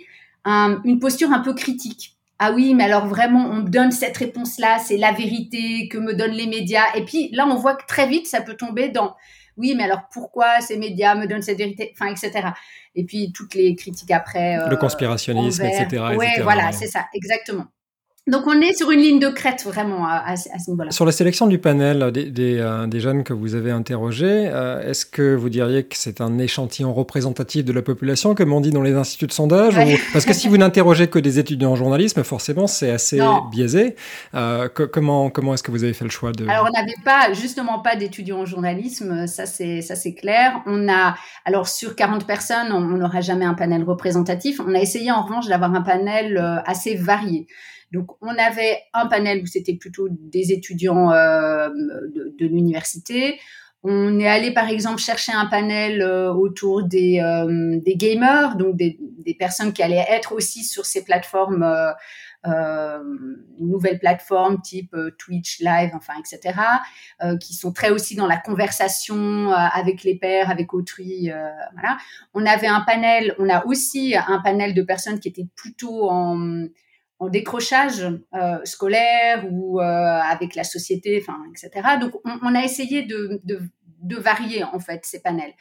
une 0.46 1.00
posture 1.00 1.32
un 1.32 1.40
peu 1.40 1.54
critique. 1.54 2.18
Ah 2.44 2.52
oui, 2.54 2.74
mais 2.74 2.86
alors 2.86 3.06
vraiment, 3.06 3.46
on 3.52 3.58
me 3.58 3.70
donne 3.70 3.92
cette 3.92 4.18
réponse-là, 4.18 4.80
c'est 4.80 4.98
la 4.98 5.12
vérité 5.12 5.88
que 5.88 6.00
me 6.00 6.16
donnent 6.16 6.32
les 6.32 6.48
médias. 6.48 6.86
Et 6.96 7.06
puis 7.06 7.30
là, 7.34 7.46
on 7.46 7.56
voit 7.56 7.76
que 7.76 7.86
très 7.86 8.08
vite, 8.08 8.26
ça 8.26 8.42
peut 8.42 8.56
tomber 8.56 8.90
dans 8.90 9.16
oui, 9.58 9.76
mais 9.78 9.84
alors 9.84 10.08
pourquoi 10.12 10.60
ces 10.60 10.76
médias 10.78 11.14
me 11.14 11.28
donnent 11.28 11.44
cette 11.44 11.60
vérité, 11.60 11.94
enfin, 11.94 12.12
etc. 12.12 12.50
Et 12.96 13.06
puis 13.06 13.32
toutes 13.32 13.54
les 13.54 13.76
critiques 13.76 14.10
après. 14.10 14.58
le 14.58 14.74
euh, 14.74 14.76
conspirationnisme, 14.76 15.64
etc. 15.66 16.04
Oui, 16.18 16.26
voilà, 16.42 16.72
c'est 16.72 16.88
ça, 16.88 17.06
exactement. 17.14 17.68
Donc 18.28 18.46
on 18.46 18.62
est 18.62 18.78
sur 18.78 18.92
une 18.92 19.00
ligne 19.00 19.20
de 19.20 19.30
crête 19.30 19.64
vraiment 19.66 20.06
à, 20.08 20.36
ce 20.36 20.70
niveau-là. 20.70 20.92
Sur 20.92 21.06
la 21.06 21.12
sélection 21.12 21.48
du 21.48 21.58
panel 21.58 22.12
des, 22.12 22.30
des, 22.30 22.60
euh, 22.60 23.00
jeunes 23.00 23.24
que 23.24 23.34
vous 23.34 23.56
avez 23.56 23.72
interrogés, 23.72 24.48
euh, 24.48 24.88
est-ce 24.88 25.08
que 25.08 25.34
vous 25.34 25.50
diriez 25.50 25.86
que 25.86 25.98
c'est 25.98 26.22
un 26.22 26.38
échantillon 26.38 26.94
représentatif 26.94 27.66
de 27.66 27.74
la 27.74 27.82
population, 27.82 28.36
comme 28.36 28.54
on 28.54 28.62
dit 28.62 28.70
dans 28.70 28.84
les 28.84 28.94
instituts 28.94 29.26
de 29.26 29.32
sondage 29.32 29.74
Parce 30.14 30.26
que 30.26 30.34
si 30.34 30.48
vous 30.48 30.58
n'interrogez 30.58 31.08
que 31.08 31.18
des 31.18 31.40
étudiants 31.40 31.72
en 31.72 31.76
journalisme, 31.76 32.24
forcément 32.24 32.68
c'est 32.68 32.92
assez 32.92 33.20
biaisé. 33.50 33.96
Euh, 34.36 34.70
comment 34.70 35.32
comment 35.32 35.56
est-ce 35.56 35.64
que 35.64 35.72
vous 35.72 35.84
avez 35.84 35.94
fait 35.94 36.06
le 36.06 36.12
choix 36.12 36.32
de 36.32 36.48
Alors 36.48 36.68
on 36.70 36.80
n'avait 36.80 36.94
pas 37.04 37.34
justement 37.34 37.80
pas 37.80 37.96
d'étudiants 37.96 38.42
en 38.42 38.46
journalisme, 38.46 39.26
ça 39.26 39.48
c'est 39.48 39.82
ça 39.82 39.96
c'est 39.96 40.14
clair. 40.14 40.62
On 40.68 40.88
a 40.90 41.16
alors 41.46 41.68
sur 41.68 41.96
40 41.96 42.28
personnes, 42.28 42.72
on 42.72 42.82
n'aura 42.82 43.22
jamais 43.22 43.46
un 43.46 43.56
panel 43.56 43.84
représentatif. 43.84 44.60
On 44.60 44.76
a 44.76 44.80
essayé 44.80 45.12
en 45.12 45.24
revanche 45.24 45.48
d'avoir 45.48 45.74
un 45.74 45.82
panel 45.82 46.38
assez 46.68 46.94
varié. 46.94 47.48
Donc, 47.92 48.12
on 48.22 48.30
avait 48.38 48.80
un 48.94 49.08
panel 49.08 49.42
où 49.44 49.46
c'était 49.46 49.76
plutôt 49.76 50.08
des 50.10 50.52
étudiants 50.52 51.12
euh, 51.12 51.70
de, 51.70 52.46
l'université. 52.46 53.38
On 53.84 54.20
est 54.20 54.28
allé, 54.28 54.54
par 54.54 54.70
exemple, 54.70 55.00
chercher 55.00 55.32
un 55.32 55.48
panel 55.48 56.04
euh, 56.04 56.32
autour 56.32 56.84
des, 56.84 57.20
euh, 57.20 57.80
des 57.84 57.96
gamers, 57.96 58.56
donc 58.56 58.76
des, 58.76 58.98
des, 59.00 59.34
personnes 59.34 59.74
qui 59.74 59.82
allaient 59.82 60.06
être 60.08 60.34
aussi 60.34 60.64
sur 60.64 60.86
ces 60.86 61.04
plateformes, 61.04 61.64
euh, 62.46 63.04
nouvelles 63.60 63.98
plateformes 63.98 64.62
type 64.62 64.96
Twitch, 65.18 65.62
Live, 65.62 65.92
enfin, 65.96 66.14
etc., 66.20 66.60
qui 67.40 67.56
sont 67.56 67.74
très 67.74 67.90
aussi 67.90 68.16
dans 68.16 68.28
la 68.28 68.38
conversation 68.38 69.52
avec 69.52 70.04
les 70.04 70.16
pairs, 70.16 70.52
avec 70.52 70.74
autrui. 70.74 71.32
voilà. 71.74 71.98
On 72.36 72.46
avait 72.46 72.68
un 72.68 72.82
panel, 72.82 73.36
on 73.40 73.50
a 73.50 73.66
aussi 73.66 74.16
un 74.16 74.40
panel 74.44 74.76
de 74.76 74.82
personnes 74.84 75.20
qui 75.20 75.28
étaient 75.28 75.48
plutôt 75.56 76.10
en 76.10 76.68
en 77.22 77.30
décrochage 77.30 78.02
euh, 78.34 78.58
scolaire 78.64 79.46
ou 79.52 79.80
euh, 79.80 79.84
avec 79.84 80.56
la 80.56 80.64
société, 80.64 81.22
enfin, 81.22 81.38
etc. 81.52 81.88
Donc, 82.02 82.14
on, 82.26 82.56
a 82.56 82.64
essayé 82.64 83.04
de, 83.04 83.40
de, 83.44 84.18
varier 84.18 84.64
en 84.64 84.80
fait 84.80 85.06
ces 85.06 85.22
panels. 85.22 85.54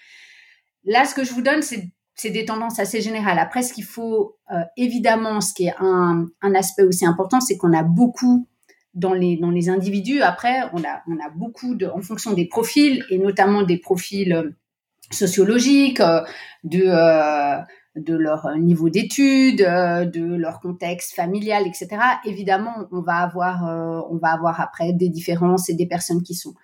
Là, 0.84 1.04
ce 1.04 1.14
que 1.14 1.22
je 1.22 1.32
vous 1.34 1.42
donne, 1.42 1.60
c'est 1.60 2.30
des 2.30 2.46
tendances 2.46 2.78
assez 2.78 3.02
générales. 3.02 3.38
Après, 3.38 3.62
ce 3.62 3.74
qu'il 3.74 3.84
faut 3.84 4.38
euh, 4.50 4.62
évidemment, 4.78 5.42
ce 5.42 5.52
qui 5.52 5.66
est 5.66 5.74
un, 5.78 6.28
un 6.40 6.54
aspect 6.54 6.82
aussi 6.82 7.04
important, 7.04 7.40
c'est 7.40 7.58
qu'on 7.58 7.74
a 7.74 7.82
beaucoup 7.82 8.48
dans 8.94 9.12
les, 9.12 9.36
dans 9.36 9.50
les 9.50 9.68
individus. 9.68 10.22
Après, 10.22 10.62
on 10.72 10.82
a, 10.82 11.02
on 11.08 11.18
a 11.18 11.28
beaucoup 11.28 11.74
de, 11.74 11.86
en 11.88 12.00
fonction 12.00 12.32
des 12.32 12.46
profils 12.46 13.04
et 13.10 13.18
notamment 13.18 13.64
des 13.64 13.76
profils 13.76 14.54
sociologiques, 15.10 16.00
de 16.64 16.86
de 17.96 18.14
leur 18.14 18.56
niveau 18.56 18.88
d'études, 18.88 19.62
euh, 19.62 20.04
de 20.04 20.22
leur 20.22 20.60
contexte 20.60 21.14
familial, 21.14 21.66
etc. 21.66 21.88
Évidemment, 22.24 22.72
on 22.92 23.00
va 23.00 23.16
avoir, 23.16 23.68
euh, 23.68 24.00
on 24.10 24.16
va 24.16 24.28
avoir 24.28 24.60
après 24.60 24.92
des 24.92 25.08
différences 25.08 25.68
et 25.68 25.74
des 25.74 25.86
personnes 25.86 26.22
qui 26.22 26.34
sont 26.34 26.54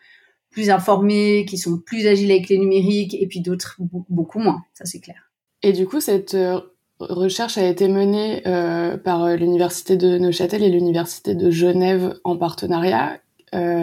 plus 0.50 0.70
informées, 0.70 1.44
qui 1.46 1.58
sont 1.58 1.78
plus 1.78 2.06
agiles 2.06 2.30
avec 2.30 2.48
les 2.48 2.58
numériques, 2.58 3.14
et 3.14 3.26
puis 3.26 3.40
d'autres 3.40 3.76
beaucoup 4.08 4.38
moins. 4.38 4.62
Ça, 4.72 4.84
c'est 4.84 5.00
clair. 5.00 5.30
Et 5.62 5.72
du 5.72 5.86
coup, 5.86 6.00
cette 6.00 6.34
euh, 6.34 6.60
recherche 7.00 7.58
a 7.58 7.66
été 7.66 7.88
menée 7.88 8.42
par 9.04 9.28
l'université 9.36 9.96
de 9.96 10.16
Neuchâtel 10.16 10.62
et 10.62 10.70
l'université 10.70 11.34
de 11.34 11.50
Genève 11.50 12.18
en 12.24 12.36
partenariat. 12.36 13.20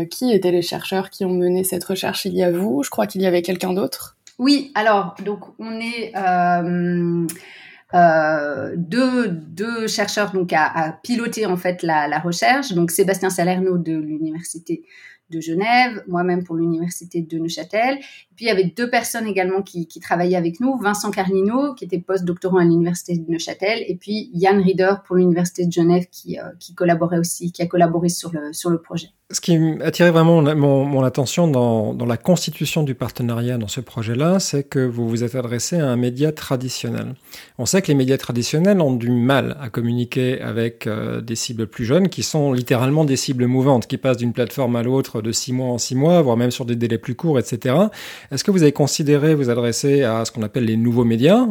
qui 0.09 0.31
étaient 0.31 0.51
les 0.51 0.61
chercheurs 0.61 1.09
qui 1.09 1.25
ont 1.25 1.33
mené 1.33 1.63
cette 1.63 1.83
recherche? 1.83 2.25
Il 2.25 2.33
y 2.33 2.43
a 2.43 2.51
vous, 2.51 2.83
je 2.83 2.89
crois 2.89 3.05
qu'il 3.05 3.21
y 3.21 3.27
avait 3.27 3.43
quelqu'un 3.43 3.73
d'autre? 3.73 4.17
Oui, 4.43 4.73
alors, 4.75 5.15
donc 5.23 5.39
on 5.57 5.79
est 5.79 6.11
euh, 6.17 7.25
euh, 7.93 8.73
deux, 8.75 9.87
chercheurs 9.87 10.33
donc 10.33 10.51
à, 10.51 10.99
piloter 11.01 11.45
en 11.45 11.55
fait 11.55 11.81
la, 11.81 12.09
la, 12.09 12.19
recherche. 12.19 12.73
Donc 12.73 12.91
Sébastien 12.91 13.29
Salerno 13.29 13.77
de 13.77 13.93
l'université 13.93 14.83
de 15.29 15.39
Genève, 15.39 16.03
moi-même 16.09 16.43
pour 16.43 16.57
l'université 16.57 17.21
de 17.21 17.37
Neuchâtel. 17.37 17.99
Puis 18.35 18.45
il 18.45 18.47
y 18.47 18.51
avait 18.51 18.73
deux 18.75 18.89
personnes 18.89 19.27
également 19.27 19.61
qui, 19.61 19.87
travaillaient 19.99 20.35
avec 20.35 20.59
nous, 20.59 20.77
Vincent 20.77 21.11
Carlino 21.11 21.73
qui 21.75 21.85
était 21.85 21.99
post-doctorant 21.99 22.57
à 22.57 22.63
l'université 22.63 23.17
de 23.17 23.31
Neuchâtel, 23.31 23.83
et 23.87 23.95
puis 23.95 24.29
Yann 24.33 24.59
Rieder 24.61 24.93
pour 25.05 25.15
l'université 25.15 25.65
de 25.65 25.71
Genève 25.71 26.05
qui, 26.11 26.39
euh, 26.39 26.43
a 26.43 27.65
collaboré 27.65 28.09
sur 28.09 28.31
le, 28.31 28.53
sur 28.53 28.69
le 28.69 28.81
projet. 28.81 29.09
Ce 29.31 29.41
qui 29.41 29.57
attirait 29.81 30.11
vraiment 30.11 30.41
mon, 30.41 31.03
attention 31.03 31.47
dans, 31.47 31.93
dans, 31.93 32.05
la 32.05 32.17
constitution 32.17 32.83
du 32.83 32.93
partenariat 32.93 33.57
dans 33.57 33.67
ce 33.67 33.81
projet-là, 33.81 34.39
c'est 34.39 34.63
que 34.63 34.79
vous 34.79 35.09
vous 35.09 35.23
êtes 35.23 35.33
adressé 35.33 35.77
à 35.79 35.87
un 35.87 35.95
média 35.95 36.31
traditionnel. 36.31 37.15
On 37.57 37.65
sait 37.65 37.81
que 37.81 37.87
les 37.87 37.95
médias 37.95 38.17
traditionnels 38.17 38.79
ont 38.79 38.93
du 38.93 39.09
mal 39.09 39.57
à 39.59 39.69
communiquer 39.69 40.39
avec 40.39 40.85
euh, 40.85 41.21
des 41.21 41.35
cibles 41.35 41.65
plus 41.65 41.85
jeunes 41.85 42.09
qui 42.09 42.21
sont 42.21 42.53
littéralement 42.53 43.05
des 43.05 43.15
cibles 43.15 43.47
mouvantes, 43.47 43.87
qui 43.87 43.97
passent 43.97 44.17
d'une 44.17 44.33
plateforme 44.33 44.75
à 44.75 44.83
l'autre 44.83 45.21
de 45.21 45.31
six 45.31 45.51
mois 45.51 45.69
en 45.69 45.77
six 45.79 45.95
mois, 45.95 46.21
voire 46.21 46.37
même 46.37 46.51
sur 46.51 46.65
des 46.65 46.75
délais 46.75 46.99
plus 46.99 47.15
courts, 47.15 47.39
etc. 47.39 47.75
Est-ce 48.31 48.43
que 48.43 48.51
vous 48.51 48.63
avez 48.63 48.71
considéré 48.71 49.35
vous 49.35 49.49
adresser 49.49 50.03
à 50.03 50.25
ce 50.25 50.31
qu'on 50.31 50.43
appelle 50.43 50.65
les 50.65 50.77
nouveaux 50.77 51.03
médias, 51.03 51.45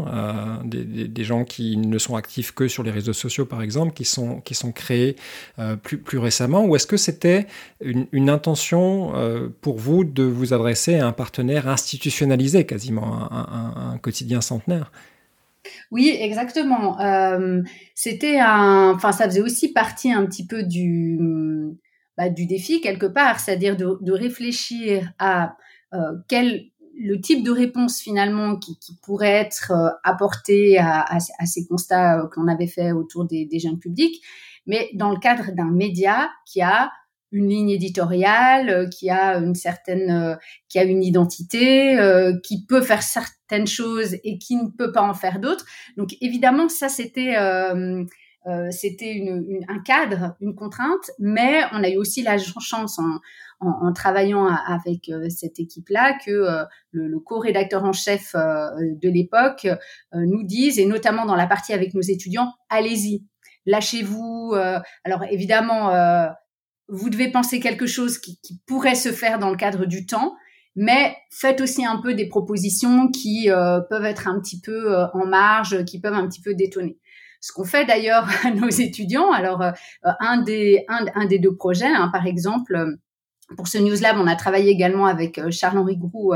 des, 0.64 0.84
des, 0.84 1.24
gens 1.24 1.44
qui 1.44 1.76
ne 1.76 1.98
sont 1.98 2.16
actifs 2.16 2.52
que 2.52 2.68
sur 2.68 2.82
les 2.82 2.90
réseaux 2.90 3.12
sociaux, 3.12 3.44
par 3.46 3.62
exemple, 3.62 3.92
qui 3.92 4.04
sont, 4.04 4.40
qui 4.40 4.54
sont 4.54 4.72
créés 4.72 5.16
plus, 5.82 5.98
plus 5.98 6.18
récemment, 6.18 6.64
ou 6.64 6.76
est-ce 6.76 6.86
que 6.86 6.96
c'était 6.96 7.46
une, 7.80 8.30
intention 8.30 9.12
pour 9.60 9.78
vous 9.78 10.04
de 10.04 10.22
vous 10.22 10.54
adresser 10.54 10.98
à 10.98 11.06
un 11.06 11.12
partenaire 11.12 11.68
institutionnalisé, 11.68 12.64
quasiment 12.66 13.32
un, 13.32 13.92
un 13.94 13.98
quotidien 13.98 14.40
centenaire? 14.40 14.90
Oui, 15.90 16.16
exactement. 16.18 17.00
Euh, 17.00 17.62
c'était 17.94 18.38
un, 18.38 18.92
enfin, 18.94 19.12
ça 19.12 19.24
faisait 19.24 19.40
aussi 19.40 19.72
partie 19.72 20.12
un 20.12 20.24
petit 20.26 20.46
peu 20.46 20.62
du, 20.62 21.18
bah, 22.16 22.28
du 22.28 22.46
défi 22.46 22.80
quelque 22.80 23.06
part, 23.06 23.40
c'est-à-dire 23.40 23.76
de, 23.76 24.12
réfléchir 24.12 25.12
à 25.18 25.44
euh, 25.44 25.48
quel 26.28 26.72
le 26.94 27.20
type 27.20 27.42
de 27.42 27.50
réponse 27.50 28.00
finalement 28.00 28.56
qui, 28.56 28.78
qui 28.78 28.96
pourrait 29.02 29.32
être 29.32 29.72
euh, 29.72 29.90
apporté 30.04 30.78
à, 30.78 31.00
à, 31.00 31.16
à, 31.16 31.46
ces 31.46 31.66
constats 31.66 32.20
euh, 32.20 32.28
qu'on 32.28 32.48
avait 32.48 32.66
fait 32.66 32.92
autour 32.92 33.24
des, 33.24 33.46
des 33.46 33.58
jeunes 33.58 33.78
publics, 33.78 34.22
mais 34.66 34.90
dans 34.94 35.10
le 35.10 35.18
cadre 35.18 35.52
d'un 35.52 35.70
média 35.70 36.30
qui 36.46 36.60
a 36.60 36.92
une 37.32 37.48
ligne 37.48 37.70
éditoriale, 37.70 38.68
euh, 38.68 38.88
qui 38.88 39.10
a 39.10 39.38
une 39.38 39.54
certaine, 39.54 40.10
euh, 40.10 40.36
qui 40.68 40.78
a 40.78 40.84
une 40.84 41.02
identité, 41.02 41.98
euh, 41.98 42.34
qui 42.44 42.66
peut 42.66 42.82
faire 42.82 43.02
certaines 43.02 43.66
choses 43.66 44.14
et 44.22 44.38
qui 44.38 44.56
ne 44.56 44.68
peut 44.68 44.92
pas 44.92 45.02
en 45.02 45.14
faire 45.14 45.40
d'autres. 45.40 45.64
Donc 45.96 46.14
évidemment, 46.20 46.68
ça 46.68 46.88
c'était 46.88 47.34
c'était 48.70 49.12
une, 49.12 49.64
un 49.68 49.78
cadre, 49.80 50.36
une 50.40 50.54
contrainte, 50.54 51.10
mais 51.18 51.62
on 51.72 51.82
a 51.82 51.88
eu 51.88 51.96
aussi 51.96 52.22
la 52.22 52.38
chance 52.38 52.98
en, 52.98 53.20
en, 53.60 53.92
travaillant 53.92 54.46
avec 54.46 55.10
cette 55.28 55.60
équipe-là 55.60 56.18
que 56.24 56.64
le, 56.90 57.06
le 57.06 57.20
co-rédacteur 57.20 57.84
en 57.84 57.92
chef 57.92 58.34
de 58.34 59.08
l'époque 59.08 59.68
nous 60.12 60.42
dise, 60.42 60.78
et 60.78 60.86
notamment 60.86 61.24
dans 61.24 61.36
la 61.36 61.46
partie 61.46 61.72
avec 61.72 61.94
nos 61.94 62.00
étudiants, 62.00 62.52
allez-y, 62.68 63.24
lâchez-vous. 63.66 64.54
alors 65.04 65.24
évidemment, 65.30 65.92
vous 66.92 67.08
devez 67.08 67.30
penser 67.30 67.58
quelque 67.58 67.86
chose 67.86 68.18
qui, 68.18 68.38
pourrait 68.66 68.94
se 68.94 69.10
faire 69.12 69.38
dans 69.38 69.50
le 69.50 69.56
cadre 69.56 69.86
du 69.86 70.04
temps, 70.04 70.36
mais 70.76 71.16
faites 71.30 71.60
aussi 71.60 71.84
un 71.84 71.96
peu 71.96 72.14
des 72.14 72.28
propositions 72.28 73.08
qui 73.08 73.50
euh, 73.50 73.80
peuvent 73.80 74.04
être 74.04 74.28
un 74.28 74.38
petit 74.40 74.60
peu 74.60 74.94
euh, 74.94 75.06
en 75.14 75.26
marge, 75.26 75.84
qui 75.84 76.00
peuvent 76.00 76.14
un 76.14 76.28
petit 76.28 76.42
peu 76.42 76.54
détonner. 76.54 76.98
Ce 77.42 77.52
qu'on 77.52 77.64
fait 77.64 77.84
d'ailleurs 77.84 78.26
à 78.46 78.50
nos 78.50 78.70
étudiants, 78.70 79.30
alors 79.30 79.60
euh, 79.60 79.72
un, 80.20 80.40
des, 80.40 80.86
un, 80.88 81.26
des 81.26 81.38
deux 81.38 81.54
projets, 81.54 81.84
hein, 81.86 82.08
par 82.10 82.26
exemple, 82.26 82.96
pour 83.58 83.68
ce 83.68 83.76
News 83.76 84.00
Lab, 84.00 84.16
on 84.18 84.26
a 84.26 84.36
travaillé 84.36 84.70
également 84.70 85.04
avec 85.04 85.38
Charles-Henri 85.50 85.98
Groux 85.98 86.32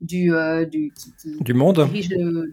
du, 0.00 0.32
du, 0.68 0.92
du 1.40 1.54
Monde. 1.54 1.88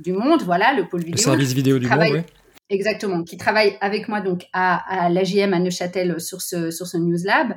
du 0.04 0.14
Monde, 0.14 0.44
voilà, 0.44 0.74
le 0.74 0.88
pôle 0.88 1.00
vidéo. 1.00 1.16
Le 1.16 1.22
service 1.22 1.54
vidéo 1.54 1.80
du 1.80 1.88
Monde, 1.88 2.04
oui 2.12 2.22
Exactement, 2.70 3.24
qui 3.24 3.38
travaille 3.38 3.78
avec 3.80 4.08
moi 4.08 4.22
donc 4.22 4.48
à, 4.52 5.06
à 5.06 5.10
l'AGM 5.10 5.54
à 5.54 5.60
Neuchâtel 5.60 6.20
sur 6.20 6.42
ce 6.42 6.72
sur 6.72 6.88
ce 6.88 6.98
News 6.98 7.20
Lab. 7.24 7.54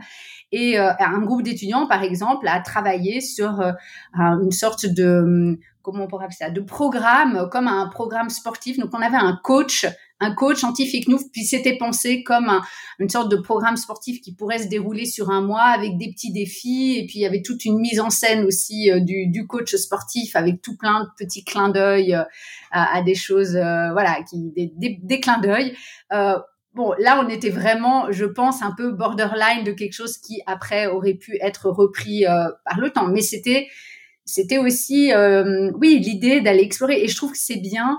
Et 0.52 0.78
euh, 0.78 0.90
un 0.98 1.20
groupe 1.20 1.42
d'étudiants, 1.42 1.86
par 1.86 2.02
exemple, 2.02 2.46
a 2.46 2.60
travaillé 2.60 3.20
sur 3.22 3.60
euh, 3.60 3.72
une 4.14 4.50
sorte 4.50 4.84
de 4.84 5.58
comment 5.80 6.04
on 6.04 6.08
pourrait 6.08 6.26
appeler 6.26 6.36
ça, 6.38 6.50
de 6.50 6.60
programme 6.60 7.48
comme 7.50 7.68
un 7.68 7.88
programme 7.88 8.28
sportif. 8.28 8.78
Donc 8.78 8.90
on 8.92 9.00
avait 9.00 9.16
un 9.16 9.38
coach 9.42 9.86
un 10.20 10.34
coach 10.34 10.64
anti-fake 10.64 11.06
puis 11.32 11.44
c'était 11.44 11.76
pensé 11.76 12.22
comme 12.22 12.50
une 12.98 13.08
sorte 13.08 13.30
de 13.30 13.36
programme 13.36 13.76
sportif 13.76 14.20
qui 14.20 14.34
pourrait 14.34 14.58
se 14.58 14.68
dérouler 14.68 15.04
sur 15.04 15.30
un 15.30 15.40
mois 15.40 15.62
avec 15.62 15.96
des 15.96 16.10
petits 16.10 16.32
défis, 16.32 16.98
et 16.98 17.06
puis 17.06 17.18
il 17.18 17.22
y 17.22 17.26
avait 17.26 17.42
toute 17.42 17.64
une 17.64 17.78
mise 17.78 18.00
en 18.00 18.10
scène 18.10 18.44
aussi 18.44 18.90
euh, 18.90 19.00
du, 19.00 19.28
du, 19.28 19.46
coach 19.46 19.74
sportif 19.76 20.34
avec 20.34 20.60
tout 20.60 20.76
plein 20.76 21.04
de 21.04 21.08
petits 21.16 21.44
clins 21.44 21.68
d'œil 21.68 22.14
euh, 22.14 22.22
à, 22.72 23.02
des 23.02 23.14
choses, 23.14 23.56
euh, 23.56 23.92
voilà, 23.92 24.18
qui 24.28 24.50
des, 24.56 24.72
des, 24.76 24.98
des 25.02 25.20
clins 25.20 25.38
d'œil. 25.38 25.76
bon, 26.74 26.92
là, 26.98 27.22
on 27.24 27.28
était 27.28 27.50
vraiment, 27.50 28.10
je 28.10 28.24
pense, 28.24 28.62
un 28.62 28.74
peu 28.76 28.92
borderline 28.92 29.64
de 29.64 29.72
quelque 29.72 29.94
chose 29.94 30.18
qui 30.18 30.42
après 30.46 30.86
aurait 30.86 31.14
pu 31.14 31.38
être 31.40 31.70
repris 31.70 32.24
par 32.64 32.78
le 32.78 32.90
temps, 32.90 33.08
mais 33.08 33.22
c'était 33.22 33.68
c'était 34.24 34.58
aussi, 34.58 35.10
oui, 35.80 35.98
l'idée 35.98 36.40
d'aller 36.42 36.62
explorer, 36.62 37.02
et 37.02 37.08
je 37.08 37.16
trouve 37.16 37.32
que 37.32 37.38
c'est 37.38 37.60
bien 37.60 37.98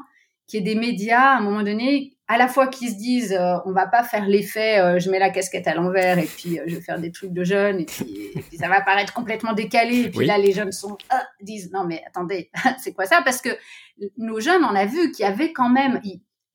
qu'il 0.50 0.66
y 0.66 0.70
ait 0.70 0.74
des 0.74 0.80
médias 0.80 1.36
à 1.36 1.38
un 1.38 1.42
moment 1.42 1.64
donné 1.64 2.18
à 2.28 2.38
la 2.38 2.48
fois 2.48 2.68
qui 2.68 2.90
se 2.90 2.96
disent 2.96 3.34
euh, 3.34 3.56
on 3.66 3.72
va 3.72 3.88
pas 3.88 4.04
faire 4.04 4.26
l'effet 4.26 4.80
euh, 4.80 5.00
je 5.00 5.10
mets 5.10 5.20
la 5.20 5.30
casquette 5.32 5.68
à 5.68 5.74
l'envers 5.74 6.18
et 6.20 6.26
puis 6.26 6.60
euh, 6.60 6.64
je 6.68 6.76
vais 6.76 6.82
faire 6.82 7.00
des 7.00 7.12
trucs 7.12 7.34
de 7.34 7.44
jeunes 7.44 7.80
et 7.80 7.86
puis, 7.86 8.32
ça 8.58 8.68
va 8.68 8.82
paraître 8.82 9.14
complètement 9.14 9.54
décalé 9.54 10.02
et 10.02 10.10
puis 10.10 10.26
là 10.26 10.38
les 10.38 10.52
jeunes 10.52 10.72
sont 10.72 10.98
disent 11.42 11.72
non 11.74 11.84
mais 11.86 12.04
attendez 12.08 12.52
c'est 12.80 12.94
quoi 12.94 13.06
ça? 13.06 13.22
Parce 13.24 13.42
que 13.42 13.50
nos 14.18 14.40
jeunes 14.40 14.64
on 14.64 14.76
a 14.76 14.86
vu 14.86 15.12
qu'il 15.12 15.26
y 15.26 15.28
avait 15.28 15.52
quand 15.52 15.70
même 15.70 16.00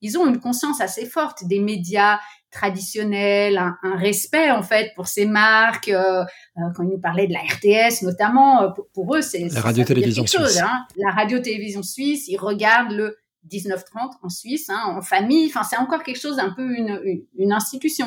ils, 0.00 0.18
ont 0.18 0.26
une 0.26 0.38
conscience 0.38 0.80
assez 0.80 1.06
forte 1.06 1.44
des 1.46 1.60
médias 1.60 2.18
traditionnels 2.50 3.58
un, 3.58 3.96
respect 3.96 4.50
en 4.50 4.62
fait 4.62 4.92
pour 4.94 5.08
ces 5.08 5.26
marques 5.26 5.90
quand 5.90 6.82
ils 6.84 6.90
nous 6.90 7.00
parlaient 7.00 7.26
de 7.26 7.32
la 7.32 7.40
RTS 7.40 8.02
notamment 8.02 8.72
pour, 8.92 9.16
eux 9.16 9.22
c'est 9.22 9.48
la 9.48 9.60
radio 9.60 9.82
télévision 9.82 10.26
suisse. 10.26 10.60
hein. 10.60 10.86
la 10.96 11.10
radio 11.10 11.40
télévision 11.40 11.82
suisse 11.82 12.28
ils 12.28 12.36
regardent 12.36 12.92
le 12.92 13.16
1930 13.52 14.12
en 14.22 14.28
Suisse, 14.28 14.70
hein, 14.70 14.82
en 14.96 15.02
famille. 15.02 15.46
Enfin, 15.46 15.62
c'est 15.62 15.76
encore 15.76 16.02
quelque 16.02 16.20
chose 16.20 16.36
d'un 16.36 16.50
peu 16.50 16.74
une, 16.74 17.22
une, 17.36 17.52
institution. 17.52 18.06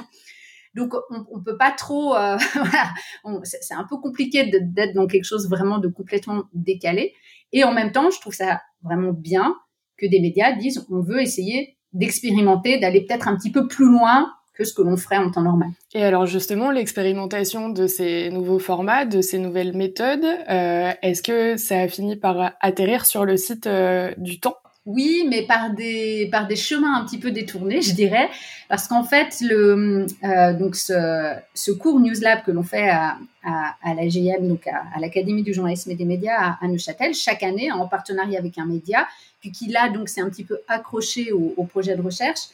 Donc, 0.76 0.94
on, 1.10 1.26
on 1.32 1.42
peut 1.42 1.58
pas 1.58 1.72
trop. 1.72 2.16
Euh, 2.16 2.38
c'est 3.44 3.74
un 3.74 3.86
peu 3.90 3.98
compliqué 3.98 4.52
d'être 4.52 4.94
dans 4.94 5.08
quelque 5.08 5.26
chose 5.26 5.50
vraiment 5.50 5.80
de 5.80 5.88
complètement 5.88 6.44
décalé. 6.54 7.14
Et 7.52 7.64
en 7.64 7.74
même 7.74 7.92
temps, 7.92 8.10
je 8.10 8.20
trouve 8.20 8.34
ça 8.34 8.62
vraiment 8.84 9.14
bien 9.14 9.56
que 9.98 10.06
des 10.06 10.20
médias 10.20 10.54
disent 10.54 10.86
on 10.90 11.02
veut 11.02 11.22
essayer 11.22 11.78
d'expérimenter, 11.94 12.80
d'aller 12.80 13.06
peut-être 13.06 13.28
un 13.28 13.36
petit 13.36 13.52
peu 13.52 13.68
plus 13.68 13.86
loin 13.86 14.32
que 14.54 14.64
ce 14.64 14.74
que 14.74 14.82
l'on 14.82 14.98
ferait 14.98 15.18
en 15.18 15.30
temps 15.30 15.44
normal. 15.44 15.70
Et 15.94 16.04
alors 16.04 16.26
justement, 16.26 16.72
l'expérimentation 16.72 17.70
de 17.70 17.86
ces 17.86 18.32
nouveaux 18.32 18.60
formats, 18.60 19.06
de 19.06 19.22
ces 19.22 19.38
nouvelles 19.38 19.76
méthodes, 19.76 20.26
euh, 20.26 20.92
est-ce 21.02 21.22
que 21.22 21.58
ça 21.58 21.82
a 21.82 21.88
fini 21.88 22.16
par 22.16 22.54
atterrir 22.60 23.06
sur 23.06 23.24
le 23.24 23.38
site 23.38 23.68
euh, 23.68 24.14
du 24.18 24.40
temps? 24.40 24.56
Oui, 24.88 25.28
mais 25.30 25.46
par 25.46 25.72
des 25.72 26.30
par 26.32 26.48
des 26.48 26.56
chemins 26.56 26.96
un 26.96 27.04
petit 27.04 27.20
peu 27.20 27.32
détournés, 27.32 27.82
je 27.82 27.94
dirais, 27.94 28.30
parce 28.70 28.88
qu'en 28.88 29.04
fait 29.04 29.42
le 29.42 30.08
euh, 30.24 30.54
donc 30.54 30.78
ce, 30.78 31.36
ce 31.54 31.72
cours 31.72 32.00
News 32.00 32.16
Lab 32.22 32.44
que 32.46 32.52
l'on 32.52 32.64
fait 32.64 32.88
à, 32.88 33.18
à, 33.44 33.76
à 33.84 33.94
l'AGM, 33.94 34.48
donc 34.48 34.66
à, 34.66 34.98
l'Académie 35.02 35.44
du 35.44 35.54
journalisme 35.54 35.92
et 35.92 35.96
des 35.96 36.06
médias 36.06 36.56
à, 36.62 36.68
Neuchâtel, 36.70 37.14
chaque 37.14 37.44
année 37.44 37.70
en 37.70 37.86
partenariat 37.90 38.40
avec 38.40 38.58
un 38.58 38.66
média, 38.66 39.06
puis 39.42 39.52
qui 39.52 39.68
là 39.68 39.90
donc 39.90 40.08
c'est 40.08 40.22
un 40.22 40.30
petit 40.30 40.46
peu 40.46 40.62
accroché 40.70 41.34
au, 41.34 41.54
au 41.58 41.66
projet 41.66 41.98
de 41.98 42.02
recherche. 42.02 42.48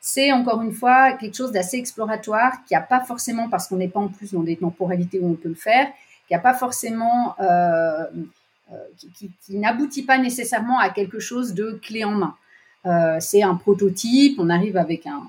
C'est 0.00 0.30
encore 0.30 0.62
une 0.62 0.72
fois 0.72 1.14
quelque 1.14 1.36
chose 1.36 1.50
d'assez 1.50 1.76
exploratoire 1.76 2.64
qui 2.68 2.76
a 2.76 2.80
pas 2.80 3.00
forcément 3.00 3.48
parce 3.48 3.66
qu'on 3.66 3.76
n'est 3.76 3.88
pas 3.88 4.00
en 4.00 4.08
plus 4.08 4.32
dans 4.32 4.44
des 4.44 4.56
temporalités 4.56 5.18
où 5.18 5.28
on 5.28 5.34
peut 5.34 5.48
le 5.48 5.56
faire, 5.56 5.88
qui 6.28 6.36
a 6.36 6.38
pas 6.38 6.54
forcément 6.54 7.34
euh, 7.40 8.04
euh, 8.72 8.76
qui, 9.14 9.56
n'aboutit 9.56 10.02
pas 10.02 10.18
nécessairement 10.18 10.78
à 10.78 10.90
quelque 10.90 11.18
chose 11.18 11.54
de 11.54 11.80
clé 11.82 12.04
en 12.04 12.12
main. 12.12 12.36
Euh, 12.86 13.16
c'est 13.18 13.42
un 13.42 13.56
prototype, 13.56 14.38
on 14.38 14.48
arrive 14.48 14.76
avec 14.76 15.06
un, 15.06 15.22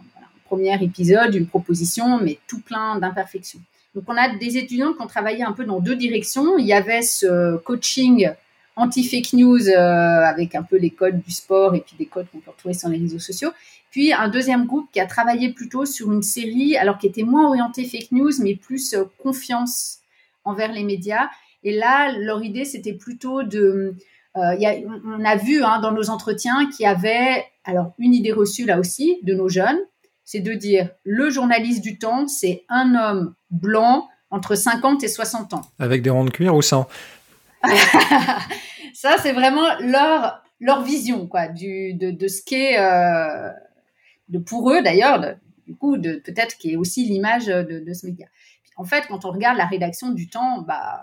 premier 0.46 0.84
épisode, 0.84 1.34
une 1.34 1.48
proposition, 1.48 2.20
mais 2.20 2.38
tout 2.46 2.60
plein 2.60 3.00
d'imperfections. 3.00 3.62
Donc 3.96 4.04
on 4.08 4.18
a 4.18 4.36
des 4.36 4.58
étudiants 4.58 4.94
qui 4.94 5.02
ont 5.02 5.08
travaillé 5.08 5.44
un 5.44 5.54
peu 5.54 5.64
dans 5.64 5.80
deux 5.80 5.96
directions. 5.96 6.58
Il 6.58 6.66
y 6.66 6.74
avait 6.74 7.02
ce 7.02 7.56
coaching 7.58 8.30
anti-fake 8.76 9.34
news 9.34 9.70
euh, 9.70 10.26
avec 10.26 10.54
un 10.54 10.62
peu 10.62 10.78
les 10.78 10.90
codes 10.92 11.22
du 11.22 11.32
sport 11.32 11.74
et 11.74 11.80
puis 11.80 11.96
des 11.98 12.06
codes 12.06 12.28
qu'on 12.32 12.40
peut 12.40 12.52
retrouver 12.52 12.74
sur 12.74 12.90
les 12.90 12.98
réseaux 12.98 13.20
sociaux. 13.20 13.52
Puis 13.92 14.14
un 14.14 14.28
deuxième 14.28 14.66
groupe 14.66 14.90
qui 14.92 15.00
a 15.00 15.06
travaillé 15.06 15.54
plutôt 15.54 15.86
sur 15.86 16.12
une 16.12 16.22
série, 16.22 16.78
alors 16.78 16.98
qui 16.98 17.08
était 17.08 17.24
moins 17.24 17.48
orientée 17.48 17.86
fake 17.86 18.12
news, 18.12 18.32
mais 18.40 18.56
plus 18.56 18.96
confiance 19.24 20.00
envers 20.44 20.72
les 20.74 20.84
médias 20.84 21.30
et 21.64 21.74
là, 21.74 22.12
leur 22.18 22.44
idée, 22.44 22.66
c'était 22.66 22.94
plutôt 22.94 23.44
de... 23.44 23.96
Euh, 24.38 24.56
y 24.56 24.66
a, 24.66 24.76
on 25.06 25.26
a 25.26 25.36
vu 25.36 25.62
hein, 25.64 25.80
dans 25.82 25.92
nos 25.92 26.10
entretiens 26.10 26.70
qu'il 26.70 26.84
y 26.84 26.88
avait, 26.88 27.46
alors 27.66 27.94
une 28.00 28.14
idée 28.14 28.32
reçue 28.32 28.66
là 28.66 28.80
aussi 28.80 29.20
de 29.24 29.34
nos 29.34 29.50
jeunes, 29.50 29.80
c'est 30.24 30.40
de 30.40 30.54
dire 30.54 30.90
le 31.04 31.30
journaliste 31.30 31.84
du 31.84 32.00
temps, 32.00 32.28
c'est 32.28 32.64
un 32.70 32.96
homme 32.96 33.36
blanc 33.50 34.08
entre 34.30 34.56
50 34.56 35.04
et 35.04 35.10
60 35.10 35.54
ans. 35.54 35.62
Avec 35.80 36.02
des 36.02 36.10
ronds 36.10 36.24
de 36.24 36.30
cuir 36.30 36.56
ou 36.56 36.62
sans? 36.62 36.88
Ça, 38.94 39.18
c'est 39.22 39.34
vraiment 39.34 39.68
leur, 39.82 40.42
leur 40.62 40.82
vision 40.82 41.28
quoi, 41.28 41.50
du, 41.50 41.94
de, 41.94 42.12
de 42.12 42.28
ce 42.30 42.42
qu'est, 42.42 42.80
euh, 42.80 43.50
de 44.30 44.40
pour 44.40 44.72
eux 44.72 44.82
d'ailleurs, 44.82 45.36
du 45.68 45.76
coup, 45.76 45.98
de, 45.98 46.16
peut-être 46.16 46.58
qui 46.58 46.72
est 46.72 46.76
aussi 46.78 47.06
l'image 47.06 47.48
de, 47.48 47.84
de 47.86 47.94
ce 47.94 48.06
média. 48.06 48.28
En 48.78 48.86
fait, 48.86 49.06
quand 49.08 49.26
on 49.26 49.32
regarde 49.32 49.58
la 49.58 49.66
rédaction 49.66 50.12
du 50.12 50.30
temps, 50.30 50.62
bah, 50.62 51.02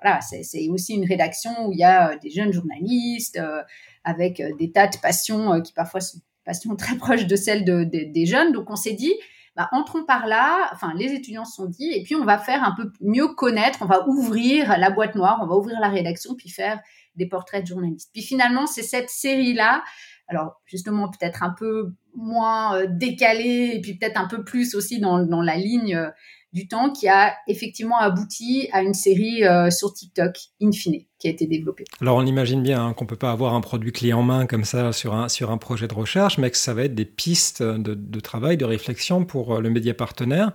voilà, 0.00 0.20
c'est 0.20 0.68
aussi 0.68 0.94
une 0.94 1.06
rédaction 1.06 1.66
où 1.66 1.72
il 1.72 1.78
y 1.78 1.84
a 1.84 2.10
euh, 2.10 2.18
des 2.22 2.30
jeunes 2.30 2.52
journalistes 2.52 3.36
euh, 3.36 3.62
avec 4.04 4.40
euh, 4.40 4.54
des 4.58 4.70
tas 4.70 4.86
de 4.86 4.96
passions 4.98 5.60
qui 5.60 5.72
parfois 5.72 6.00
sont 6.00 6.18
passions 6.44 6.76
très 6.76 6.96
proches 6.96 7.26
de 7.26 7.36
celles 7.36 7.64
de, 7.64 7.84
des 7.84 8.26
jeunes. 8.26 8.52
Donc 8.52 8.70
on 8.70 8.76
s'est 8.76 8.94
dit, 8.94 9.12
bah, 9.56 9.68
entrons 9.72 10.04
par 10.04 10.26
là. 10.26 10.70
Enfin, 10.72 10.94
les 10.96 11.12
étudiants 11.12 11.44
se 11.44 11.56
sont 11.56 11.66
dit, 11.66 11.90
et 11.92 12.02
puis 12.04 12.14
on 12.14 12.24
va 12.24 12.38
faire 12.38 12.62
un 12.62 12.74
peu 12.76 12.92
mieux 13.00 13.28
connaître, 13.28 13.80
on 13.82 13.86
va 13.86 14.06
ouvrir 14.08 14.78
la 14.78 14.90
boîte 14.90 15.14
noire, 15.14 15.40
on 15.42 15.46
va 15.46 15.56
ouvrir 15.56 15.80
la 15.80 15.88
rédaction, 15.88 16.34
puis 16.36 16.48
faire 16.48 16.80
des 17.16 17.26
portraits 17.26 17.62
de 17.62 17.66
journalistes. 17.66 18.10
Puis 18.12 18.22
finalement, 18.22 18.66
c'est 18.66 18.84
cette 18.84 19.10
série-là, 19.10 19.82
alors 20.28 20.62
justement 20.64 21.10
peut-être 21.10 21.42
un 21.42 21.50
peu 21.50 21.92
moins 22.14 22.84
décalée, 22.86 23.72
et 23.74 23.80
puis 23.80 23.98
peut-être 23.98 24.18
un 24.18 24.28
peu 24.28 24.44
plus 24.44 24.76
aussi 24.76 25.00
dans, 25.00 25.42
la 25.42 25.56
ligne 25.56 26.12
du 26.52 26.66
temps 26.66 26.90
qui 26.90 27.08
a 27.08 27.34
effectivement 27.46 27.98
abouti 27.98 28.68
à 28.72 28.82
une 28.82 28.94
série 28.94 29.44
euh, 29.44 29.70
sur 29.70 29.92
TikTok, 29.92 30.38
in 30.62 30.72
fine, 30.72 31.02
qui 31.18 31.28
a 31.28 31.30
été 31.30 31.46
développée. 31.46 31.84
Alors 32.00 32.16
on 32.16 32.24
imagine 32.24 32.62
bien 32.62 32.86
hein, 32.86 32.92
qu'on 32.94 33.04
peut 33.04 33.16
pas 33.16 33.32
avoir 33.32 33.54
un 33.54 33.60
produit 33.60 33.92
clé 33.92 34.14
en 34.14 34.22
main 34.22 34.46
comme 34.46 34.64
ça 34.64 34.92
sur 34.92 35.14
un, 35.14 35.28
sur 35.28 35.50
un 35.50 35.58
projet 35.58 35.88
de 35.88 35.94
recherche, 35.94 36.38
mais 36.38 36.50
que 36.50 36.56
ça 36.56 36.72
va 36.72 36.84
être 36.84 36.94
des 36.94 37.04
pistes 37.04 37.62
de, 37.62 38.20
travail, 38.20 38.56
de 38.56 38.64
réflexion 38.64 39.26
pour 39.26 39.56
euh, 39.56 39.60
le 39.60 39.68
média 39.68 39.92
partenaire. 39.92 40.52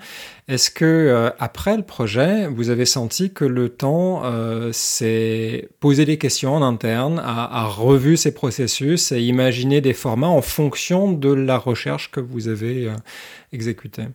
Est-ce 0.47 0.71
que 0.71 0.85
euh, 0.85 1.29
après 1.37 1.77
le 1.77 1.83
projet, 1.83 2.47
vous 2.47 2.71
avez 2.71 2.85
senti 2.85 3.31
que 3.31 3.45
le 3.45 3.69
temps 3.69 4.23
s'est 4.71 5.69
posé 5.79 6.05
des 6.05 6.17
questions 6.17 6.55
en 6.55 6.61
interne, 6.61 7.19
a, 7.19 7.61
a 7.61 7.65
revu 7.65 8.17
ses 8.17 8.33
processus 8.33 9.11
et 9.11 9.21
imaginé 9.21 9.79
des 9.81 9.93
formats 9.93 10.27
en 10.27 10.41
fonction 10.41 11.11
de 11.11 11.31
la 11.31 11.57
recherche 11.57 12.11
que 12.11 12.19
vous 12.19 12.47
avez 12.47 12.91
exécutée? 13.51 14.07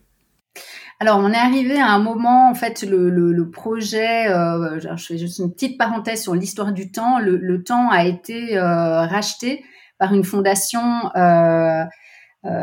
Alors, 1.00 1.18
on 1.18 1.30
est 1.30 1.36
arrivé 1.36 1.78
à 1.78 1.90
un 1.90 2.00
moment, 2.00 2.50
en 2.50 2.54
fait, 2.54 2.82
le, 2.82 3.08
le, 3.08 3.50
projet, 3.50 4.26
euh, 4.28 4.80
je 4.80 5.04
fais 5.04 5.16
juste 5.16 5.38
une 5.38 5.52
petite 5.52 5.78
parenthèse 5.78 6.22
sur 6.22 6.34
l'histoire 6.34 6.72
du 6.72 6.90
temps, 6.90 7.20
le, 7.20 7.36
le, 7.36 7.62
temps 7.62 7.88
a 7.88 8.04
été 8.04 8.56
euh, 8.56 9.06
racheté 9.06 9.64
par 9.98 10.12
une 10.12 10.24
fondation 10.24 11.10
euh, 11.14 11.84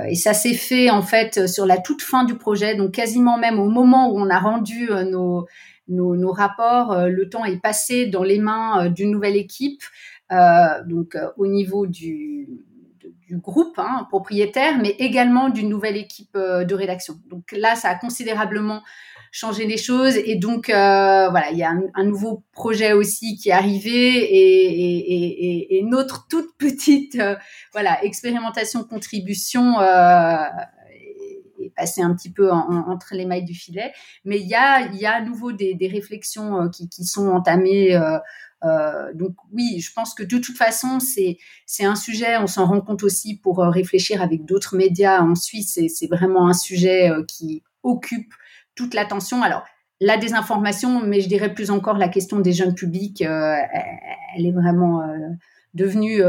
et 0.09 0.15
ça 0.15 0.33
s'est 0.33 0.53
fait, 0.53 0.89
en 0.89 1.01
fait, 1.01 1.47
sur 1.47 1.65
la 1.65 1.77
toute 1.77 2.01
fin 2.01 2.25
du 2.25 2.35
projet, 2.35 2.75
donc 2.75 2.91
quasiment 2.91 3.37
même 3.37 3.59
au 3.59 3.69
moment 3.69 4.09
où 4.11 4.19
on 4.19 4.29
a 4.29 4.39
rendu 4.39 4.89
nos, 5.11 5.45
nos, 5.87 6.15
nos, 6.15 6.31
rapports, 6.31 7.07
le 7.07 7.29
temps 7.29 7.45
est 7.45 7.61
passé 7.61 8.07
dans 8.07 8.23
les 8.23 8.39
mains 8.39 8.89
d'une 8.89 9.11
nouvelle 9.11 9.35
équipe, 9.35 9.83
donc 10.31 11.17
au 11.37 11.47
niveau 11.47 11.87
du 11.87 12.49
du 13.27 13.37
groupe 13.37 13.77
hein, 13.77 14.05
propriétaire, 14.09 14.77
mais 14.77 14.95
également 14.99 15.49
d'une 15.49 15.69
nouvelle 15.69 15.97
équipe 15.97 16.35
euh, 16.35 16.63
de 16.63 16.75
rédaction. 16.75 17.15
Donc 17.29 17.51
là, 17.51 17.75
ça 17.75 17.89
a 17.89 17.95
considérablement 17.95 18.81
changé 19.35 19.65
les 19.65 19.75
choses 19.75 20.15
et 20.15 20.37
donc 20.37 20.69
euh, 20.69 21.27
voilà, 21.29 21.51
il 21.51 21.57
y 21.57 21.63
a 21.63 21.73
un, 21.93 22.03
nouveau 22.05 22.45
projet 22.53 22.93
aussi 22.93 23.35
qui 23.35 23.49
est 23.49 23.51
arrivé 23.51 23.91
et, 23.91 24.73
et, 24.73 25.75
et, 25.75 25.77
et 25.77 25.83
notre 25.83 26.25
toute 26.29 26.55
petite 26.57 27.15
euh, 27.15 27.35
voilà 27.73 28.01
expérimentation 28.05 28.85
contribution 28.85 29.77
euh, 29.81 30.37
est 31.59 31.69
passée 31.75 32.01
un 32.01 32.15
petit 32.15 32.31
peu 32.31 32.49
en, 32.49 32.87
entre 32.87 33.13
les 33.13 33.25
mailles 33.25 33.43
du 33.43 33.55
filet, 33.55 33.91
mais 34.23 34.39
il 34.39 34.47
y 34.47 34.55
a 34.55 34.87
il 34.93 34.95
y 34.95 35.05
a 35.05 35.15
à 35.15 35.21
nouveau 35.21 35.51
des, 35.51 35.73
des 35.73 35.89
réflexions 35.89 36.69
qui, 36.69 36.87
qui 36.87 37.03
sont 37.03 37.27
entamées 37.27 37.99
euh, 38.65 39.13
donc 39.13 39.35
oui, 39.51 39.79
je 39.79 39.91
pense 39.93 40.13
que 40.13 40.23
de 40.23 40.37
toute 40.37 40.57
façon, 40.57 40.99
c'est 40.99 41.37
un 41.83 41.95
sujet. 41.95 42.37
On 42.37 42.47
s'en 42.47 42.65
rend 42.65 42.81
compte 42.81 43.03
aussi 43.03 43.37
pour 43.37 43.63
euh, 43.63 43.69
réfléchir 43.69 44.21
avec 44.21 44.45
d'autres 44.45 44.75
médias 44.75 45.21
en 45.21 45.35
Suisse. 45.35 45.79
C'est 45.87 46.07
vraiment 46.07 46.47
un 46.47 46.53
sujet 46.53 47.09
euh, 47.09 47.23
qui 47.27 47.63
occupe 47.83 48.33
toute 48.75 48.93
l'attention. 48.93 49.43
Alors 49.43 49.63
la 50.01 50.17
désinformation, 50.17 51.01
mais 51.01 51.21
je 51.21 51.29
dirais 51.29 51.53
plus 51.53 51.71
encore 51.71 51.97
la 51.97 52.09
question 52.09 52.39
des 52.39 52.51
jeunes 52.51 52.75
publics, 52.75 53.21
elle 53.21 54.45
est 54.45 54.51
vraiment 54.51 55.01
devenue 55.73 56.21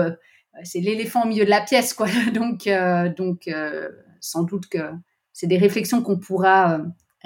c'est 0.62 0.79
l'éléphant 0.79 1.25
au 1.25 1.27
milieu 1.27 1.44
de 1.44 1.51
la 1.51 1.61
pièce, 1.61 1.92
quoi. 1.92 2.07
Donc, 2.33 2.68
donc 3.16 3.51
sans 4.20 4.44
doute 4.44 4.68
que 4.68 4.79
c'est 5.33 5.49
des 5.49 5.59
réflexions 5.59 6.01
qu'on 6.01 6.16
pourra 6.16 6.81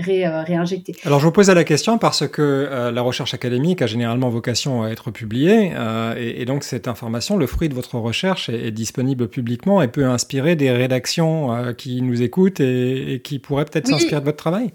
euh, 0.08 0.42
réinjecter. 0.42 0.94
Alors 1.04 1.20
je 1.20 1.26
vous 1.26 1.32
pose 1.32 1.50
la 1.50 1.64
question 1.64 1.98
parce 1.98 2.26
que 2.26 2.42
euh, 2.42 2.90
la 2.90 3.02
recherche 3.02 3.34
académique 3.34 3.82
a 3.82 3.86
généralement 3.86 4.28
vocation 4.28 4.82
à 4.82 4.90
être 4.90 5.10
publiée 5.10 5.72
euh, 5.74 6.14
et, 6.16 6.42
et, 6.42 6.44
donc 6.44 6.64
cette 6.64 6.88
information, 6.88 7.36
le 7.36 7.46
fruit 7.46 7.68
de 7.68 7.74
votre 7.74 7.96
recherche 7.98 8.48
est, 8.48 8.66
est 8.66 8.70
disponible 8.70 9.28
publiquement 9.28 9.82
et 9.82 9.88
peut 9.88 10.06
inspirer 10.06 10.56
des 10.56 10.70
rédactions 10.70 11.54
euh, 11.54 11.72
qui 11.72 12.02
nous 12.02 12.22
écoutent 12.22 12.60
et, 12.60 13.14
et 13.14 13.22
qui 13.22 13.38
pourraient 13.38 13.64
peut-être 13.64 13.88
oui. 13.88 13.94
s'inspirer 13.94 14.20
de 14.20 14.26
votre 14.26 14.38
travail. 14.38 14.72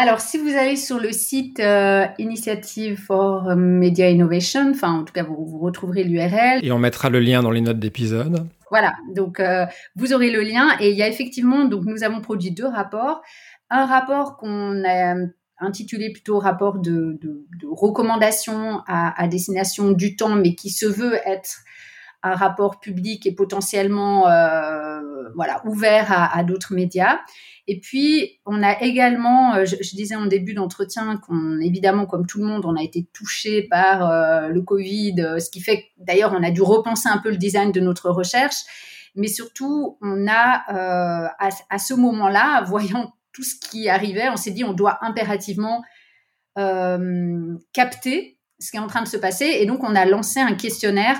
Alors, 0.00 0.20
si 0.20 0.38
vous 0.38 0.50
allez 0.50 0.76
sur 0.76 1.00
le 1.00 1.10
site 1.10 1.58
euh, 1.58 2.06
Initiative 2.20 2.96
for 2.96 3.56
Media 3.56 4.08
Innovation, 4.08 4.70
enfin, 4.70 4.92
en 4.92 5.02
tout 5.02 5.12
cas, 5.12 5.24
vous, 5.24 5.44
vous 5.44 5.58
retrouverez 5.58 6.04
l'URL. 6.04 6.64
Et 6.64 6.70
on 6.70 6.78
mettra 6.78 7.10
le 7.10 7.18
lien 7.18 7.42
dans 7.42 7.50
les 7.50 7.60
notes 7.60 7.80
d'épisode. 7.80 8.46
Voilà, 8.70 8.92
donc 9.14 9.40
euh, 9.40 9.66
vous 9.96 10.12
aurez 10.12 10.30
le 10.30 10.42
lien. 10.42 10.68
Et 10.78 10.90
il 10.90 10.96
y 10.96 11.02
a 11.02 11.08
effectivement, 11.08 11.64
donc 11.64 11.84
nous 11.84 12.04
avons 12.04 12.20
produit 12.20 12.52
deux 12.52 12.66
rapports 12.66 13.22
un 13.70 13.86
rapport 13.86 14.36
qu'on 14.36 14.82
a 14.84 15.14
intitulé 15.60 16.12
plutôt 16.12 16.38
rapport 16.38 16.78
de, 16.78 17.18
recommandation 17.70 18.82
à, 18.86 19.28
destination 19.28 19.90
du 19.90 20.16
temps, 20.16 20.36
mais 20.36 20.54
qui 20.54 20.70
se 20.70 20.86
veut 20.86 21.16
être 21.26 21.58
un 22.22 22.34
rapport 22.34 22.80
public 22.80 23.26
et 23.26 23.34
potentiellement 23.34 24.28
euh, 24.28 25.00
voilà 25.36 25.62
ouvert 25.64 26.06
à, 26.10 26.42
d'autres 26.42 26.74
médias. 26.74 27.18
Et 27.68 27.80
puis 27.80 28.40
on 28.46 28.62
a 28.62 28.80
également, 28.80 29.54
euh, 29.54 29.64
je, 29.64 29.76
disais 29.94 30.16
en 30.16 30.26
début 30.26 30.54
d'entretien 30.54 31.18
qu'on 31.18 31.60
évidemment 31.60 32.06
comme 32.06 32.26
tout 32.26 32.38
le 32.38 32.46
monde, 32.46 32.64
on 32.64 32.76
a 32.76 32.82
été 32.82 33.06
touché 33.12 33.68
par 33.68 34.10
euh, 34.10 34.48
le 34.48 34.62
Covid, 34.62 35.14
ce 35.38 35.50
qui 35.50 35.60
fait 35.60 35.84
d'ailleurs 35.98 36.34
on 36.36 36.42
a 36.42 36.50
dû 36.50 36.62
repenser 36.62 37.08
un 37.08 37.18
peu 37.18 37.30
le 37.30 37.36
design 37.36 37.70
de 37.72 37.80
notre 37.80 38.10
recherche. 38.10 38.62
Mais 39.14 39.28
surtout, 39.28 39.98
on 40.00 40.28
a 40.28 40.62
euh, 40.70 41.28
à, 41.38 41.48
à 41.70 41.78
ce 41.78 41.94
moment-là, 41.94 42.62
voyant 42.62 43.12
tout 43.38 43.44
ce 43.44 43.54
qui 43.54 43.88
arrivait, 43.88 44.28
on 44.30 44.36
s'est 44.36 44.50
dit 44.50 44.64
on 44.64 44.72
doit 44.72 44.98
impérativement 45.00 45.84
euh, 46.58 47.56
capter 47.72 48.36
ce 48.58 48.72
qui 48.72 48.78
est 48.78 48.80
en 48.80 48.88
train 48.88 49.02
de 49.02 49.06
se 49.06 49.16
passer. 49.16 49.44
Et 49.44 49.64
donc, 49.64 49.84
on 49.84 49.94
a 49.94 50.04
lancé 50.06 50.40
un 50.40 50.54
questionnaire. 50.54 51.16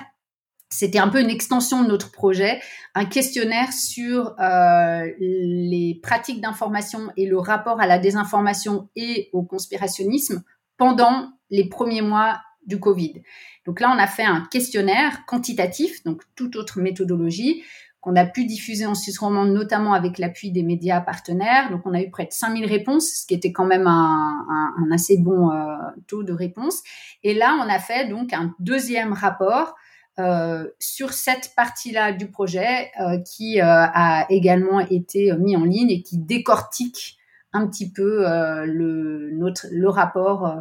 C'était 0.68 0.98
un 0.98 1.06
peu 1.06 1.20
une 1.20 1.30
extension 1.30 1.84
de 1.84 1.88
notre 1.88 2.10
projet, 2.10 2.60
un 2.96 3.04
questionnaire 3.04 3.72
sur 3.72 4.34
euh, 4.40 5.08
les 5.20 6.00
pratiques 6.02 6.40
d'information 6.40 7.12
et 7.16 7.26
le 7.26 7.38
rapport 7.38 7.80
à 7.80 7.86
la 7.86 8.00
désinformation 8.00 8.88
et 8.96 9.30
au 9.32 9.44
conspirationnisme 9.44 10.42
pendant 10.76 11.30
les 11.50 11.68
premiers 11.68 12.02
mois 12.02 12.40
du 12.66 12.80
Covid. 12.80 13.22
Donc 13.64 13.78
là, 13.78 13.92
on 13.94 13.98
a 13.98 14.08
fait 14.08 14.24
un 14.24 14.44
questionnaire 14.50 15.24
quantitatif, 15.24 16.02
donc 16.02 16.22
toute 16.34 16.56
autre 16.56 16.80
méthodologie, 16.80 17.62
qu'on 18.00 18.14
a 18.16 18.24
pu 18.24 18.44
diffuser 18.44 18.86
en 18.86 18.94
Suisse 18.94 19.18
romande, 19.18 19.52
notamment 19.52 19.92
avec 19.92 20.18
l'appui 20.18 20.52
des 20.52 20.62
médias 20.62 21.00
partenaires. 21.00 21.70
Donc, 21.70 21.82
on 21.84 21.94
a 21.94 22.00
eu 22.00 22.10
près 22.10 22.26
de 22.26 22.32
5000 22.32 22.64
réponses, 22.66 23.22
ce 23.22 23.26
qui 23.26 23.34
était 23.34 23.52
quand 23.52 23.66
même 23.66 23.86
un, 23.86 24.46
un, 24.48 24.74
un 24.84 24.90
assez 24.92 25.18
bon 25.18 25.50
euh, 25.50 25.76
taux 26.06 26.22
de 26.22 26.32
réponse. 26.32 26.82
Et 27.24 27.34
là, 27.34 27.58
on 27.60 27.68
a 27.68 27.78
fait 27.78 28.08
donc 28.08 28.32
un 28.32 28.54
deuxième 28.60 29.12
rapport 29.12 29.74
euh, 30.18 30.68
sur 30.78 31.12
cette 31.12 31.52
partie-là 31.56 32.12
du 32.12 32.28
projet 32.30 32.90
euh, 33.00 33.18
qui 33.18 33.60
euh, 33.60 33.64
a 33.64 34.26
également 34.30 34.80
été 34.80 35.32
mis 35.38 35.56
en 35.56 35.64
ligne 35.64 35.90
et 35.90 36.02
qui 36.02 36.18
décortique 36.18 37.18
un 37.52 37.66
petit 37.66 37.90
peu 37.90 38.28
euh, 38.28 38.64
le, 38.66 39.30
notre, 39.32 39.66
le 39.70 39.88
rapport 39.88 40.46
euh, 40.46 40.60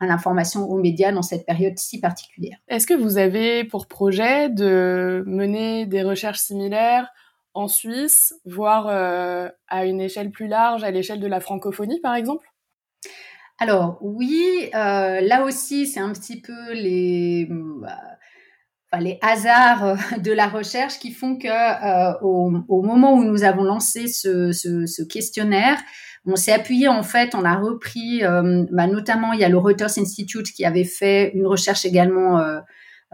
à 0.00 0.06
l'information 0.06 0.64
aux 0.64 0.78
médias 0.78 1.12
dans 1.12 1.22
cette 1.22 1.46
période 1.46 1.78
si 1.78 2.00
particulière. 2.00 2.58
Est-ce 2.68 2.86
que 2.86 2.94
vous 2.94 3.18
avez 3.18 3.64
pour 3.64 3.86
projet 3.86 4.48
de 4.48 5.22
mener 5.26 5.86
des 5.86 6.02
recherches 6.02 6.40
similaires 6.40 7.08
en 7.52 7.68
Suisse, 7.68 8.34
voire 8.46 8.88
euh, 8.88 9.48
à 9.68 9.84
une 9.84 10.00
échelle 10.00 10.30
plus 10.30 10.46
large, 10.46 10.84
à 10.84 10.90
l'échelle 10.90 11.20
de 11.20 11.26
la 11.26 11.40
francophonie 11.40 12.00
par 12.00 12.14
exemple? 12.14 12.46
Alors 13.58 13.98
oui, 14.00 14.70
euh, 14.74 15.20
là 15.20 15.44
aussi 15.44 15.86
c'est 15.86 16.00
un 16.00 16.12
petit 16.12 16.40
peu 16.40 16.72
les... 16.72 17.48
Les 18.98 19.20
hasards 19.22 19.94
de 20.18 20.32
la 20.32 20.48
recherche 20.48 20.98
qui 20.98 21.12
font 21.12 21.38
que 21.38 21.46
euh, 21.46 22.18
au, 22.22 22.52
au, 22.66 22.82
moment 22.82 23.14
où 23.14 23.22
nous 23.22 23.44
avons 23.44 23.62
lancé 23.62 24.08
ce, 24.08 24.50
ce, 24.50 24.84
ce 24.84 25.04
questionnaire, 25.04 25.78
on 26.26 26.36
s'est 26.36 26.52
appuyé 26.52 26.88
en 26.88 27.02
fait, 27.02 27.34
on 27.34 27.44
a 27.44 27.54
repris, 27.56 28.24
euh, 28.24 28.64
bah, 28.70 28.86
notamment 28.86 29.32
il 29.32 29.40
y 29.40 29.44
a 29.44 29.48
le 29.48 29.58
Reuters 29.58 29.98
Institute 29.98 30.52
qui 30.52 30.64
avait 30.64 30.84
fait 30.84 31.32
une 31.34 31.46
recherche 31.46 31.84
également, 31.84 32.38
euh, 32.38 32.58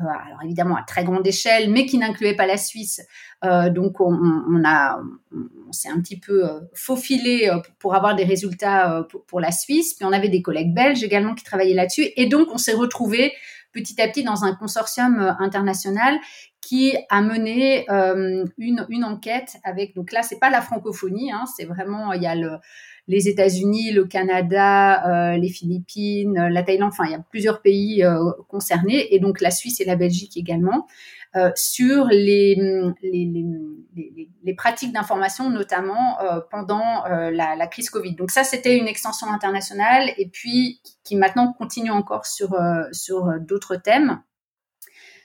euh, 0.01 0.05
alors 0.05 0.43
évidemment 0.45 0.77
à 0.77 0.83
très 0.83 1.05
grande 1.05 1.27
échelle, 1.27 1.71
mais 1.71 1.87
qui 1.87 1.99
n'incluait 1.99 2.35
pas 2.35 2.47
la 2.47 2.57
Suisse. 2.57 3.01
Donc 3.43 4.01
on, 4.01 4.65
a, 4.65 4.99
on 5.33 5.73
s'est 5.73 5.89
un 5.89 6.01
petit 6.01 6.19
peu 6.19 6.43
faufilé 6.75 7.49
pour 7.79 7.95
avoir 7.95 8.17
des 8.17 8.25
résultats 8.25 9.07
pour, 9.29 9.41
la 9.41 9.53
Suisse. 9.53 9.95
Puis 9.95 10.05
on 10.05 10.13
avait 10.13 10.29
des 10.29 10.43
collègues 10.43 10.75
belges 10.75 11.05
également 11.05 11.35
qui 11.35 11.45
travaillaient 11.45 11.75
là-dessus, 11.75 12.09
et 12.17 12.27
donc 12.27 12.49
on 12.51 12.59
s'est 12.59 12.73
retrouvé 12.73 13.33
petit 13.73 14.01
à 14.03 14.09
petit 14.09 14.25
dans 14.25 14.43
un 14.43 14.55
consortium 14.57 15.37
international 15.39 16.19
qui 16.61 16.97
a 17.09 17.23
mené 17.23 17.87
une, 18.59 18.85
une 18.89 19.05
enquête 19.05 19.59
avec 19.63 19.95
donc 19.95 20.11
là 20.11 20.23
c'est 20.23 20.41
pas 20.41 20.51
la 20.51 20.61
francophonie 20.61 21.31
hein, 21.31 21.45
c'est 21.57 21.67
vraiment 21.67 22.13
il 22.15 22.23
y 22.23 22.27
a 22.27 22.35
le 22.35 22.59
les 23.09 23.29
États-Unis, 23.29 23.93
le 23.93 24.05
Canada, 24.05 25.33
euh, 25.35 25.37
les 25.37 25.49
Philippines, 25.49 26.35
la 26.51 26.63
Thaïlande, 26.63 26.91
enfin 26.93 27.05
il 27.07 27.13
y 27.13 27.15
a 27.15 27.25
plusieurs 27.31 27.63
pays 27.63 28.03
euh, 28.03 28.19
concernés 28.49 29.15
et 29.15 29.21
donc 29.21 29.41
la 29.41 29.51
Suisse 29.51 29.81
et 29.81 29.85
la 29.85 29.97
Belgique 29.97 30.37
également. 30.37 30.87
euh, 31.37 31.51
sur 31.55 32.07
les, 32.07 32.55
les, 33.03 33.31
les, 33.95 34.31
les 34.43 34.55
pratiques 34.55 34.93
d'information, 34.93 35.51
notamment 35.51 36.19
euh, 36.21 36.41
pendant 36.51 37.05
euh, 37.07 37.31
la, 37.31 37.57
la, 37.57 37.67
crise 37.67 37.91
Covid. 37.91 38.15
Donc 38.15 38.31
ça, 38.31 38.43
c'était 38.43 38.77
une 38.79 38.89
extension 38.89 39.31
internationale 39.31 40.11
et 40.17 40.29
puis 40.29 40.81
qui 41.05 41.15
maintenant 41.15 41.53
continue 41.53 41.91
encore 41.91 42.25
sur, 42.25 42.57
sur 42.93 43.39
d'autres 43.41 43.77
thèmes. 43.77 44.23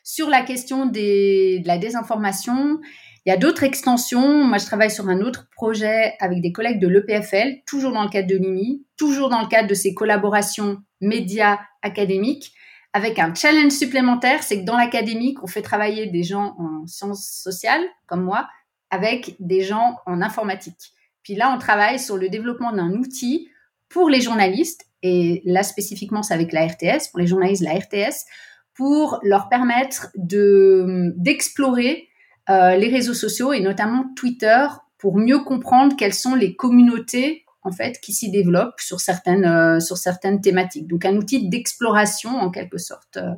Sur 0.03 0.29
la 0.29 0.41
question 0.41 0.85
des, 0.85 1.59
de 1.59 1.67
la 1.67 1.77
désinformation, 1.77 2.81
il 3.25 3.29
y 3.29 3.33
a 3.33 3.37
d'autres 3.37 3.63
extensions. 3.63 4.43
Moi, 4.43 4.57
je 4.57 4.65
travaille 4.65 4.91
sur 4.91 5.07
un 5.07 5.21
autre 5.21 5.47
projet 5.55 6.15
avec 6.19 6.41
des 6.41 6.51
collègues 6.51 6.79
de 6.79 6.87
l'EPFL, 6.87 7.61
toujours 7.67 7.91
dans 7.91 8.03
le 8.03 8.09
cadre 8.09 8.27
de 8.27 8.37
l'IMI, 8.37 8.85
toujours 8.97 9.29
dans 9.29 9.41
le 9.41 9.47
cadre 9.47 9.67
de 9.67 9.73
ces 9.73 9.93
collaborations 9.93 10.77
médias 11.01 11.59
académiques, 11.83 12.53
avec 12.93 13.19
un 13.19 13.33
challenge 13.33 13.71
supplémentaire, 13.71 14.43
c'est 14.43 14.61
que 14.61 14.65
dans 14.65 14.75
l'académique, 14.75 15.41
on 15.43 15.47
fait 15.47 15.61
travailler 15.61 16.07
des 16.07 16.23
gens 16.23 16.55
en 16.57 16.85
sciences 16.87 17.25
sociales, 17.25 17.83
comme 18.05 18.23
moi, 18.23 18.49
avec 18.89 19.35
des 19.39 19.61
gens 19.61 19.97
en 20.05 20.21
informatique. 20.21 20.91
Puis 21.23 21.35
là, 21.35 21.53
on 21.55 21.57
travaille 21.57 21.99
sur 21.99 22.17
le 22.17 22.27
développement 22.27 22.73
d'un 22.73 22.91
outil 22.91 23.47
pour 23.87 24.09
les 24.09 24.19
journalistes, 24.19 24.85
et 25.03 25.41
là 25.45 25.63
spécifiquement, 25.63 26.23
c'est 26.23 26.33
avec 26.33 26.51
la 26.51 26.67
RTS, 26.67 27.09
pour 27.11 27.19
les 27.19 27.27
journalistes, 27.27 27.63
la 27.63 27.75
RTS, 27.75 28.25
pour 28.73 29.19
leur 29.23 29.47
permettre 29.47 30.09
de 30.15 31.13
d'explorer 31.17 32.09
euh, 32.51 32.75
les 32.75 32.89
réseaux 32.89 33.13
sociaux 33.13 33.53
et 33.53 33.61
notamment 33.61 34.05
Twitter 34.15 34.65
pour 34.97 35.17
mieux 35.17 35.39
comprendre 35.39 35.95
quelles 35.97 36.13
sont 36.13 36.35
les 36.35 36.55
communautés 36.55 37.45
en 37.63 37.71
fait 37.71 37.99
qui 38.01 38.13
s'y 38.13 38.31
développent 38.31 38.79
sur 38.79 38.99
certaines 38.99 39.45
euh, 39.45 39.79
sur 39.79 39.97
certaines 39.97 40.41
thématiques. 40.41 40.87
Donc 40.87 41.05
un 41.05 41.15
outil 41.15 41.49
d'exploration 41.49 42.31
en 42.31 42.49
quelque 42.51 42.77
sorte 42.77 43.17
euh, 43.17 43.31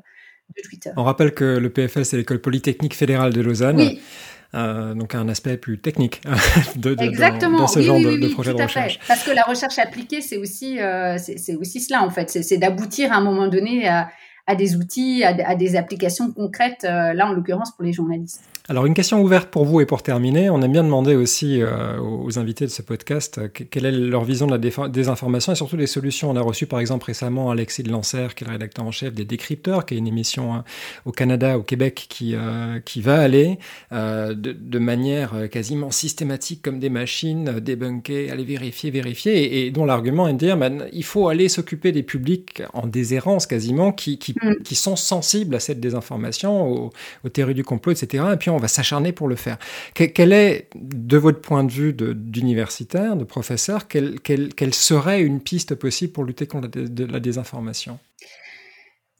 de 0.56 0.62
Twitter. 0.68 0.92
On 0.98 1.04
rappelle 1.04 1.34
que 1.34 1.58
le 1.58 1.70
PFL 1.72 2.06
c'est 2.06 2.18
l'école 2.18 2.40
polytechnique 2.40 2.96
fédérale 2.96 3.34
de 3.34 3.42
Lausanne. 3.42 3.78
Oui. 3.78 4.02
donc 4.54 5.16
un 5.16 5.30
aspect 5.30 5.58
plus 5.58 5.80
technique 5.80 6.22
de, 6.76 6.96
Exactement. 7.00 7.60
Dans, 7.60 7.68
ce 7.68 7.80
oui, 7.80 7.86
genre 7.86 7.98
oui, 7.98 8.20
de, 8.20 8.28
de 8.28 8.34
projet 8.34 8.52
tout 8.52 8.58
de 8.58 8.62
à 8.62 8.66
recherche. 8.66 9.00
Fait. 9.00 9.08
Parce 9.08 9.24
que 9.24 9.32
la 9.32 9.44
recherche 9.44 9.80
appliquée, 9.80 10.22
c'est 10.22 10.38
aussi, 10.38 10.78
c'est 11.18 11.56
aussi 11.56 11.82
cela 11.82 12.04
en 12.04 12.10
fait, 12.10 12.30
c'est 12.30 12.58
d'aboutir 12.58 13.12
à 13.12 13.18
un 13.18 13.24
moment 13.24 13.48
donné 13.48 13.88
à, 13.88 14.10
à 14.46 14.56
des 14.56 14.76
outils, 14.76 15.24
à, 15.24 15.56
des 15.56 15.76
applications 15.76 16.32
concrètes, 16.32 16.84
euh, 16.84 17.14
là 17.14 17.28
en 17.28 17.34
l'occurrence 17.34 17.72
pour 17.76 17.84
les 17.84 17.94
journalistes. 17.94 18.44
Alors 18.70 18.86
une 18.86 18.94
question 18.94 19.22
ouverte 19.22 19.50
pour 19.50 19.66
vous 19.66 19.82
et 19.82 19.86
pour 19.86 20.04
terminer, 20.04 20.50
on 20.50 20.62
aime 20.62 20.72
bien 20.72 20.86
demander 20.86 21.16
aussi 21.16 21.62
euh, 21.62 22.00
aux 22.00 22.40
invités 22.40 22.64
de 22.64 22.72
ce 22.72 22.82
podcast 22.82 23.38
euh, 23.38 23.50
quelle 23.50 23.86
est 23.86 23.92
leur 23.92 24.24
vision 24.24 24.48
de 24.48 24.54
la 24.54 24.88
désinformation 24.88 25.52
et 25.52 25.56
surtout 25.56 25.76
les 25.76 25.86
solutions. 25.86 26.30
On 26.30 26.38
a 26.38 26.42
reçu 26.42 26.66
par 26.66 26.80
exemple 26.80 27.08
récemment 27.08 27.52
Alexis 27.52 27.84
de 27.84 27.92
Lancer, 27.92 28.30
qui 28.34 28.46
est 28.46 28.48
le 28.48 28.54
rédacteur 28.54 28.86
en 28.86 28.92
chef 28.92 29.14
des 29.14 29.26
Décrypteurs, 29.26 29.86
qui 29.86 29.96
est 29.96 29.98
une 29.98 30.08
émission 30.08 30.54
hein, 30.54 30.64
au 31.04 31.12
Canada, 31.12 31.58
au 31.58 31.62
Québec, 31.62 32.06
qui, 32.08 32.36
euh, 32.36 32.80
qui 32.80 33.02
va 33.02 33.20
aller 33.20 33.60
de, 33.92 34.34
de, 34.34 34.80
manière 34.80 35.50
quasiment 35.52 35.92
systématique 35.92 36.62
comme 36.62 36.80
des 36.80 36.90
machines, 36.90 37.60
débunker, 37.60 38.32
aller 38.32 38.46
vérifier, 38.46 38.92
vérifier, 38.92 39.44
et, 39.44 39.68
et 39.68 39.72
dont 39.72 39.84
l'argument 39.84 40.30
est 40.30 40.34
de 40.34 40.38
dire 40.38 40.56
ben, 40.56 40.86
il 40.94 41.04
faut 41.04 41.28
aller 41.28 41.50
s'occuper 41.50 41.92
des 41.92 42.04
publics 42.04 42.64
en 42.72 42.88
déshérence 42.88 43.46
quasiment, 43.46 43.92
qui, 43.92 44.18
qui, 44.18 44.36
mm. 44.42 44.64
qui 44.64 44.76
sont 44.76 44.96
sensibles 44.96 45.54
à 45.56 45.60
cette 45.60 45.82
désinformation, 45.82 46.66
aux, 46.66 46.92
aux 47.26 47.30
théories 47.30 47.56
du 47.56 47.66
complot, 47.66 47.92
etc. 47.92 48.24
Et 48.32 48.38
puis 48.38 48.53
on 48.56 48.60
va 48.60 48.68
s'acharner 48.68 49.12
pour 49.12 49.28
le 49.28 49.36
faire. 49.36 49.58
quel 49.94 50.34
est, 50.34 50.70
de 50.76 51.18
votre 51.18 51.42
point 51.42 51.64
de 51.64 51.72
vue 51.72 51.94
d'universitaire, 51.94 53.16
de, 53.16 53.24
professeur, 53.24 53.88
quelle, 53.88 54.20
quelle, 54.20 54.54
quelle, 54.54 54.74
serait 54.74 55.22
une 55.22 55.42
piste 55.42 55.76
possible 55.76 56.14
pour 56.14 56.24
lutter 56.24 56.48
contre 56.48 56.70
la, 56.76 57.20
désinformation? 57.20 58.00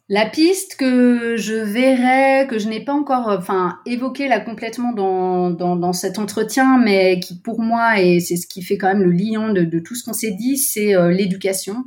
La 0.10 0.26
piste 0.26 0.76
que 0.76 1.38
je 1.38 1.54
verrais, 1.54 2.48
que 2.48 2.60
je 2.60 2.68
n'ai 2.68 2.84
pas 2.84 2.94
encore 2.94 3.28
enfin, 3.30 3.80
évoquée 3.86 4.28
là 4.28 4.40
complètement 4.40 4.92
dans, 4.92 5.50
dans, 5.50 5.94
cet 5.94 6.20
entretien, 6.20 6.78
mais 6.78 7.20
qui 7.20 7.40
pour 7.40 7.62
moi, 7.62 8.00
et 8.00 8.20
c'est 8.20 8.36
ce 8.36 8.48
qui 8.48 8.62
fait 8.62 8.78
quand 8.78 8.88
même 8.88 9.04
le 9.04 9.12
lion 9.12 9.54
de, 9.54 9.64
de 9.64 9.80
tout 9.80 9.96
ce 9.96 10.04
qu'on 10.04 10.14
s'est 10.14 10.36
dit, 10.38 10.58
c'est 10.58 10.96
euh, 10.96 11.12
l'éducation. 11.12 11.86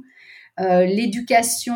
Euh, 0.59 0.87
l'éducation, 0.87 1.75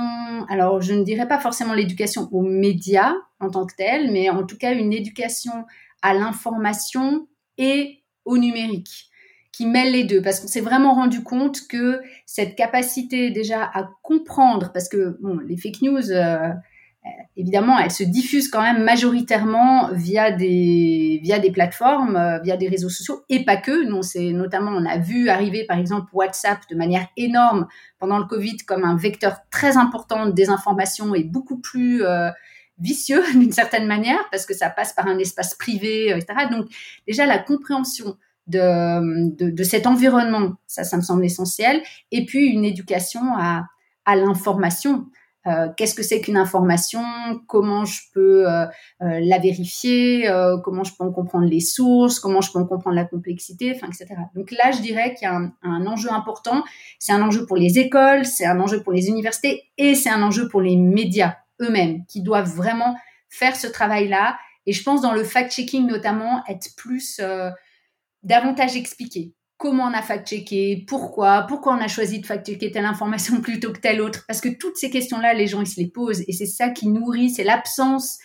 alors 0.49 0.81
je 0.81 0.95
ne 0.95 1.05
dirais 1.05 1.29
pas 1.29 1.39
forcément 1.39 1.75
l'éducation 1.75 2.29
aux 2.33 2.43
médias 2.43 3.13
en 3.39 3.51
tant 3.51 3.67
que 3.67 3.75
tel, 3.77 4.11
mais 4.11 4.31
en 4.31 4.45
tout 4.45 4.57
cas 4.57 4.73
une 4.73 4.93
éducation 4.93 5.53
à 6.03 6.15
l'information 6.15 7.29
et 7.59 8.03
au 8.25 8.39
numérique 8.39 9.11
qui 9.53 9.67
mêle 9.67 9.93
les 9.93 10.05
deux. 10.05 10.23
Parce 10.23 10.41
qu'on 10.41 10.49
s'est 10.49 10.63
vraiment 10.63 10.95
rendu 10.95 11.23
compte 11.23 11.67
que 11.69 12.01
cette 12.25 12.57
capacité 12.57 13.31
déjà 13.31 13.65
à 13.65 13.91
comprendre 14.03 14.71
parce 14.73 14.89
que 14.89 15.19
bon 15.21 15.39
les 15.39 15.59
fake 15.59 15.83
news 15.83 16.11
euh, 16.11 16.51
évidemment, 17.37 17.79
elles 17.79 17.91
se 17.91 18.03
diffusent 18.03 18.49
quand 18.49 18.63
même 18.63 18.85
majoritairement 18.85 19.91
via 19.93 20.31
des 20.31 21.21
via 21.23 21.39
des 21.39 21.51
plateformes, 21.51 22.17
euh, 22.17 22.39
via 22.41 22.57
des 22.57 22.69
réseaux 22.69 22.89
sociaux 22.89 23.23
et 23.29 23.45
pas 23.45 23.57
que. 23.57 23.89
Non, 23.89 24.03
c'est 24.03 24.33
notamment 24.33 24.73
on 24.73 24.85
a 24.85 24.99
vu 24.99 25.29
arriver 25.29 25.65
par 25.65 25.79
exemple 25.79 26.11
WhatsApp 26.13 26.61
de 26.71 26.77
manière 26.77 27.07
énorme 27.17 27.67
pendant 27.99 28.19
le 28.19 28.25
Covid 28.25 28.59
comme 28.59 28.85
un 28.85 28.97
vecteur 28.97 29.39
très 29.51 29.77
important 29.77 30.27
de 30.27 30.33
désinformation 30.33 31.15
et 31.15 31.25
beaucoup 31.25 31.59
plus 31.59 32.05
euh, 32.05 32.31
vicieux 32.79 33.23
d'une 33.33 33.53
certaine 33.53 33.87
manière 33.87 34.21
parce 34.31 34.47
que 34.47 34.55
ça 34.55 34.69
passe 34.71 34.93
par 34.93 35.07
un 35.07 35.19
espace 35.19 35.55
privé, 35.55 36.11
etc. 36.11 36.47
Donc 36.51 36.67
déjà 37.07 37.27
la 37.27 37.39
compréhension 37.39 38.17
de, 38.47 39.37
de, 39.37 39.51
de 39.51 39.63
cet 39.63 39.87
environnement, 39.87 40.55
ça, 40.67 40.85
ça 40.85 40.97
me 40.97 41.03
semble 41.03 41.25
essentiel. 41.25 41.83
Et 42.11 42.27
puis 42.27 42.47
une 42.49 42.65
éducation 42.65 43.21
à 43.39 43.67
à 44.05 44.17
l'information. 44.17 45.07
Euh, 45.47 45.69
qu'est-ce 45.77 45.95
que 45.95 46.03
c'est 46.03 46.21
qu'une 46.21 46.37
information, 46.37 47.03
comment 47.47 47.87
je 47.87 48.01
peux 48.13 48.47
euh, 48.47 48.67
euh, 49.01 49.21
la 49.21 49.39
vérifier, 49.39 50.31
comment 50.65 50.85
je 50.85 50.93
peux 50.95 51.05
en 51.05 51.13
comprendre 51.13 51.47
les 51.47 51.61
sources, 51.61 52.21
comment 52.21 52.41
je 52.41 52.53
peux 52.53 52.59
en 52.59 52.67
comprendre 52.67 52.97
la 52.97 53.05
complexité, 53.05 53.73
enfin, 53.75 53.89
etc. 53.89 54.21
Donc 54.35 54.51
là, 54.51 54.71
je 54.71 54.83
dirais 54.83 55.15
qu'il 55.15 55.27
y 55.27 55.31
a 55.31 55.41
un 55.63 55.87
enjeu 55.87 56.13
important. 56.13 56.63
C'est 56.99 57.13
un 57.13 57.23
enjeu 57.23 57.47
pour 57.47 57.57
les 57.57 57.79
écoles, 57.79 58.25
c'est 58.25 58.47
un 58.47 58.61
enjeu 58.61 58.83
pour 58.83 58.93
les 58.93 59.09
universités 59.09 59.65
et 59.79 59.95
c'est 59.95 60.11
un 60.11 60.23
enjeu 60.23 60.49
pour 60.49 60.61
les 60.61 60.77
médias 60.77 61.37
eux-mêmes 61.61 62.05
qui 62.07 62.23
doivent 62.23 62.55
vraiment 62.55 62.97
faire 63.29 63.57
ce 63.57 63.67
travail-là. 63.67 64.39
Et 64.67 64.73
je 64.73 64.83
pense 64.83 65.01
dans 65.01 65.13
le 65.13 65.25
fact-checking 65.25 65.87
notamment 65.87 66.43
être 66.49 66.75
plus 66.77 67.21
davantage 68.23 68.77
expliqué 68.77 69.33
comment 69.61 69.85
on 69.85 69.93
a 69.93 70.01
fact-checké, 70.01 70.85
pourquoi, 70.89 71.43
pourquoi 71.43 71.75
on 71.75 71.81
a 71.81 71.87
choisi 71.87 72.19
de 72.19 72.27
fact-checker 72.27 72.73
telle 72.73 72.87
information 72.87 73.41
plutôt 73.43 73.73
que 73.73 73.79
telle 73.79 74.01
autre. 74.01 74.25
Parce 74.27 74.41
que 74.41 74.49
toutes 74.49 74.77
ces 74.77 74.91
questions-là, 74.91 75.35
les 75.35 75.47
gens, 75.47 75.61
ils 75.61 75.67
se 75.67 75.79
les 75.79 75.87
posent. 75.87 76.23
Et 76.27 76.33
c'est 76.33 76.47
ça 76.47 76.71
qui 76.71 76.89
nourrit, 76.89 77.29
c'est 77.29 77.45
l'absence 77.45 78.19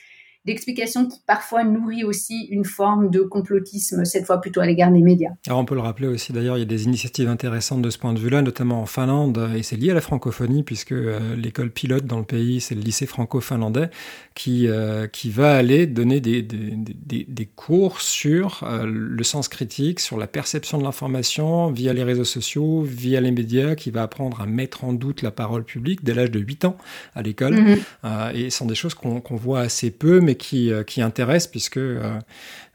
d'explication 0.45 1.07
qui 1.07 1.19
parfois 1.25 1.63
nourrit 1.63 2.03
aussi 2.03 2.47
une 2.51 2.65
forme 2.65 3.09
de 3.09 3.21
complotisme, 3.21 4.05
cette 4.05 4.25
fois 4.25 4.39
plutôt 4.39 4.61
à 4.61 4.65
l'égard 4.65 4.91
des 4.91 5.01
médias. 5.01 5.31
Alors 5.47 5.59
on 5.59 5.65
peut 5.65 5.75
le 5.75 5.81
rappeler 5.81 6.07
aussi, 6.07 6.33
d'ailleurs, 6.33 6.57
il 6.57 6.59
y 6.59 6.63
a 6.63 6.67
des 6.67 6.83
initiatives 6.83 7.27
intéressantes 7.27 7.81
de 7.81 7.89
ce 7.89 7.97
point 7.97 8.13
de 8.13 8.19
vue-là, 8.19 8.41
notamment 8.41 8.81
en 8.81 8.85
Finlande, 8.85 9.49
et 9.55 9.63
c'est 9.63 9.75
lié 9.75 9.91
à 9.91 9.93
la 9.95 10.01
francophonie, 10.01 10.63
puisque 10.63 10.91
euh, 10.91 11.35
l'école 11.35 11.71
pilote 11.71 12.05
dans 12.05 12.19
le 12.19 12.25
pays, 12.25 12.61
c'est 12.61 12.75
le 12.75 12.81
lycée 12.81 13.07
franco-finlandais, 13.07 13.89
qui, 14.35 14.67
euh, 14.67 15.07
qui 15.07 15.31
va 15.31 15.55
aller 15.55 15.87
donner 15.87 16.19
des, 16.21 16.43
des, 16.43 16.73
des, 16.75 17.25
des 17.27 17.45
cours 17.45 18.01
sur 18.01 18.63
euh, 18.63 18.85
le 18.85 19.23
sens 19.23 19.47
critique, 19.47 19.99
sur 19.99 20.17
la 20.17 20.27
perception 20.27 20.77
de 20.77 20.83
l'information 20.83 21.71
via 21.71 21.93
les 21.93 22.03
réseaux 22.03 22.23
sociaux, 22.23 22.83
via 22.83 23.19
les 23.19 23.31
médias, 23.31 23.73
qui 23.73 23.89
va 23.89 24.03
apprendre 24.03 24.41
à 24.41 24.45
mettre 24.45 24.83
en 24.83 24.93
doute 24.93 25.23
la 25.23 25.31
parole 25.31 25.63
publique 25.63 26.03
dès 26.03 26.13
l'âge 26.13 26.31
de 26.31 26.39
8 26.39 26.65
ans 26.65 26.77
à 27.15 27.21
l'école. 27.23 27.55
Mm 27.55 27.75
-hmm. 28.03 28.35
et 28.35 28.49
ce 28.49 28.57
sont 28.57 28.65
des 28.65 28.75
choses 28.75 28.93
qu'on 28.93 29.21
qu 29.21 29.35
voit 29.35 29.61
assez 29.61 29.91
peu, 29.91 30.19
mais 30.21 30.34
qui, 30.35 30.71
euh, 30.71 30.83
qui 30.83 31.01
intéresse 31.01 31.47
puisque 31.47 31.77
euh, 31.77 32.19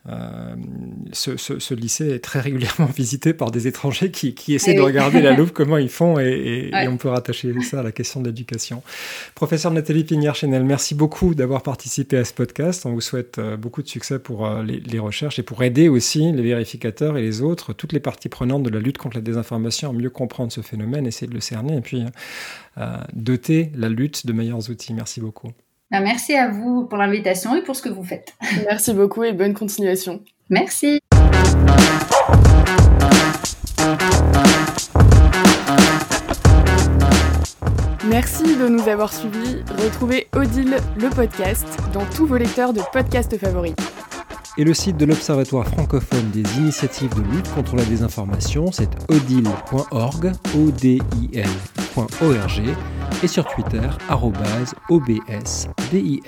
euh, 0.08 0.54
ce, 1.12 1.36
ce, 1.36 1.58
ce, 1.58 1.74
lycée 1.74 2.08
est 2.10 2.20
très 2.20 2.40
régulièrement 2.40 2.86
visité 2.96 3.34
par 3.34 3.50
des 3.50 3.66
étrangers 3.66 4.10
qui, 4.10 4.34
qui 4.34 4.54
essaient 4.54 4.74
de 4.74 4.80
regarder 4.80 5.20
la 5.20 5.36
loupe, 5.36 5.52
comment 5.52 5.76
ils 5.76 5.90
font, 5.90 6.18
et, 6.18 6.24
et, 6.24 6.70
ouais. 6.72 6.84
et, 6.84 6.88
on 6.88 6.96
peut 6.96 7.08
rattacher 7.08 7.52
ça 7.60 7.80
à 7.80 7.82
la 7.82 7.92
question 7.92 8.20
de 8.20 8.26
l'éducation. 8.26 8.82
Professeur 9.34 9.72
Nathalie 9.72 10.04
Pignard-Chenel, 10.04 10.64
merci 10.64 10.94
beaucoup 10.94 11.34
d'avoir 11.34 11.62
participé 11.62 12.16
à 12.16 12.24
ce 12.24 12.32
podcast. 12.32 12.86
On 12.86 12.92
vous 12.92 13.02
souhaite 13.02 13.38
beaucoup 13.58 13.82
de 13.82 13.88
succès 13.88 14.18
pour 14.18 14.48
les, 14.62 14.80
les, 14.80 14.98
recherches 14.98 15.38
et 15.38 15.42
pour 15.42 15.62
aider 15.62 15.88
aussi 15.88 16.32
les 16.32 16.42
vérificateurs 16.42 17.18
et 17.18 17.22
les 17.22 17.42
autres, 17.42 17.74
toutes 17.74 17.92
les 17.92 18.00
parties 18.00 18.30
prenantes 18.30 18.62
de 18.62 18.70
la 18.70 18.80
lutte 18.80 18.96
contre 18.96 19.16
la 19.16 19.22
désinformation 19.22 19.90
à 19.90 19.92
mieux 19.92 20.10
comprendre 20.10 20.50
ce 20.50 20.62
phénomène, 20.62 21.06
essayer 21.06 21.28
de 21.28 21.34
le 21.34 21.40
cerner 21.40 21.76
et 21.76 21.80
puis 21.82 22.04
euh, 22.78 22.96
doter 23.12 23.72
la 23.74 23.88
lutte 23.88 24.26
de 24.26 24.32
meilleurs 24.32 24.70
outils. 24.70 24.94
Merci 24.94 25.20
beaucoup. 25.20 25.50
Bah, 25.90 25.98
merci 25.98 26.36
à 26.36 26.48
vous 26.48 26.84
pour 26.84 26.98
l'invitation 26.98 27.56
et 27.56 27.62
pour 27.62 27.74
ce 27.74 27.82
que 27.82 27.88
vous 27.88 28.04
faites. 28.04 28.34
Merci 28.68 28.94
beaucoup 28.94 29.24
et 29.24 29.32
bonne 29.32 29.54
continuation. 29.54 30.22
Merci. 30.48 31.00
Merci 38.08 38.56
de 38.56 38.68
nous 38.68 38.88
avoir 38.88 39.12
suivis. 39.12 39.62
Retrouvez 39.82 40.28
Odile 40.36 40.76
le 40.96 41.10
podcast 41.10 41.66
dans 41.92 42.04
tous 42.06 42.26
vos 42.26 42.36
lecteurs 42.36 42.72
de 42.72 42.82
podcasts 42.92 43.36
favoris. 43.36 43.74
Et 44.60 44.64
le 44.64 44.74
site 44.74 44.98
de 44.98 45.06
l'Observatoire 45.06 45.66
francophone 45.66 46.30
des 46.32 46.42
initiatives 46.58 47.14
de 47.14 47.22
lutte 47.34 47.50
contre 47.54 47.76
la 47.76 47.84
désinformation, 47.86 48.70
c'est 48.70 48.90
odile.org, 49.08 50.32
o 50.54 50.70
d 50.70 50.98
i 51.22 51.30
l.org 51.38 52.62
et 53.22 53.26
sur 53.26 53.46
Twitter, 53.46 53.88
obsdil. 54.90 56.20